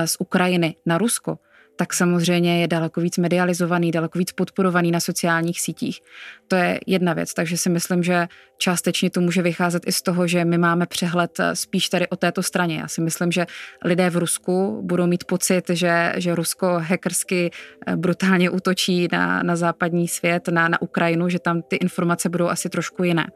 z 0.06 0.17
Ukrajiny 0.20 0.76
na 0.86 0.98
Rusko, 0.98 1.39
tak 1.76 1.94
samozřejmě 1.94 2.62
je 2.62 2.68
daleko 2.68 3.02
víc 3.02 3.18
medializovaný, 3.18 3.92
daleko 3.92 4.20
víc 4.20 4.32
podporovaný 4.32 4.92
na 4.92 5.00
sociálních 5.00 5.62
sítích. 5.62 6.00
To 6.48 6.56
je 6.56 6.80
jedna 6.88 7.14
věc, 7.14 7.34
takže 7.34 7.58
si 7.58 7.70
myslím, 7.70 8.04
že 8.04 8.28
částečně 8.58 9.10
to 9.10 9.22
může 9.22 9.42
vycházet 9.42 9.84
i 9.88 9.92
z 9.92 10.02
toho, 10.02 10.28
že 10.28 10.46
my 10.46 10.58
máme 10.58 10.86
přehled 10.86 11.40
eh, 11.40 11.56
spíš 11.56 11.90
tady 11.90 12.08
o 12.08 12.16
této 12.16 12.44
straně. 12.44 12.78
Já 12.78 12.88
si 12.88 13.02
myslím, 13.02 13.32
že 13.32 13.46
lidé 13.86 14.10
v 14.10 14.18
Rusku 14.18 14.82
budou 14.84 15.08
mít 15.08 15.24
pocit, 15.24 15.70
že, 15.70 16.14
že 16.18 16.36
Rusko 16.36 16.80
hackersky 16.80 17.52
eh, 17.88 17.96
brutálně 17.96 18.50
útočí 18.50 19.08
na, 19.12 19.44
na 19.44 19.56
západní 19.56 20.08
svět, 20.08 20.48
na, 20.48 20.68
na 20.68 20.82
Ukrajinu, 20.82 21.30
že 21.30 21.40
tam 21.40 21.62
ty 21.62 21.76
informace 21.76 22.30
budou 22.30 22.48
asi 22.48 22.70
trošku 22.70 23.04
jiné. 23.04 23.28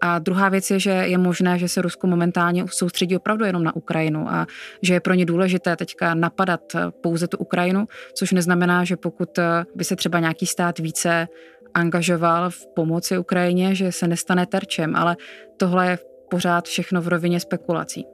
A 0.00 0.18
druhá 0.18 0.48
věc 0.48 0.70
je, 0.70 0.80
že 0.80 0.90
je 0.90 1.18
možné, 1.18 1.58
že 1.58 1.68
se 1.68 1.82
Rusko 1.82 2.06
momentálně 2.06 2.64
soustředí 2.70 3.16
opravdu 3.16 3.44
jenom 3.44 3.64
na 3.64 3.76
Ukrajinu 3.76 4.28
a 4.30 4.46
že 4.82 4.94
je 4.94 5.00
pro 5.00 5.14
ně 5.14 5.26
důležité 5.26 5.76
teďka 5.76 6.14
napadat 6.14 6.60
pouze 7.00 7.28
tu 7.28 7.36
Ukrajinu, 7.36 7.88
což 8.14 8.32
neznamená, 8.32 8.84
že 8.84 8.96
pokud 8.96 9.38
by 9.74 9.84
se 9.84 9.96
třeba 9.96 10.20
nějaký 10.20 10.46
stát 10.46 10.78
více 10.78 11.28
angažoval 11.74 12.50
v 12.50 12.66
pomoci 12.74 13.18
Ukrajině, 13.18 13.74
že 13.74 13.92
se 13.92 14.08
nestane 14.08 14.46
terčem, 14.46 14.96
ale 14.96 15.16
tohle 15.56 15.86
je 15.86 15.98
pořád 16.30 16.64
všechno 16.64 17.02
v 17.02 17.08
rovině 17.08 17.40
spekulací. 17.40 18.06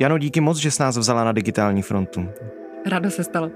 Jano, 0.00 0.18
díky 0.18 0.40
moc, 0.40 0.58
že 0.58 0.70
jsi 0.70 0.82
nás 0.82 0.96
vzala 0.96 1.24
na 1.24 1.32
digitální 1.32 1.82
frontu. 1.82 2.28
Rado 2.86 3.10
se 3.10 3.24
stalo. 3.24 3.50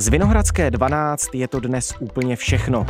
Z 0.00 0.08
Vinohradské 0.08 0.70
12 0.70 1.34
je 1.34 1.48
to 1.48 1.60
dnes 1.60 1.94
úplně 2.00 2.36
všechno. 2.36 2.86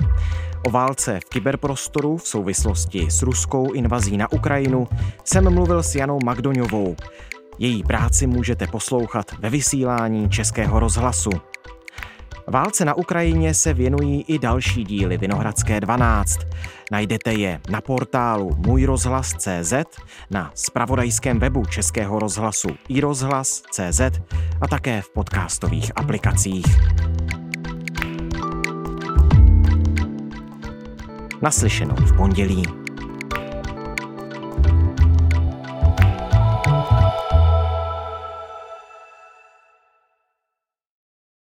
O 0.67 0.71
válce 0.71 1.21
v 1.21 1.29
kyberprostoru 1.29 2.17
v 2.17 2.29
souvislosti 2.29 3.07
s 3.11 3.23
ruskou 3.23 3.73
invazí 3.73 4.17
na 4.17 4.33
Ukrajinu 4.33 4.89
jsem 5.25 5.55
mluvil 5.55 5.83
s 5.83 5.95
Janou 5.95 6.19
Magdoňovou. 6.25 6.97
Její 7.59 7.83
práci 7.83 8.27
můžete 8.27 8.67
poslouchat 8.67 9.27
ve 9.39 9.51
vysílání 9.51 10.31
Českého 10.31 10.81
rozhlasu. 10.81 11.31
Válce 12.51 12.85
na 12.85 12.95
Ukrajině 12.95 13.55
se 13.55 13.75
věnují 13.75 14.25
i 14.29 14.39
další 14.39 14.85
díly 14.85 15.19
Vinohradské 15.19 15.81
12. 15.81 16.39
Najdete 16.93 17.33
je 17.33 17.61
na 17.71 17.81
portálu 17.81 18.57
Můj 18.67 18.85
rozhlas.cz, 18.85 19.73
na 20.31 20.51
spravodajském 20.55 21.39
webu 21.39 21.65
Českého 21.65 22.19
rozhlasu 22.19 22.69
iRozhlas.cz 22.89 24.01
a 24.61 24.69
také 24.69 25.03
v 25.03 25.11
podcastových 25.11 25.93
aplikacích. 25.97 26.67
Naslyšenou 31.43 31.97
v 31.97 32.17
pondělí. 32.17 32.88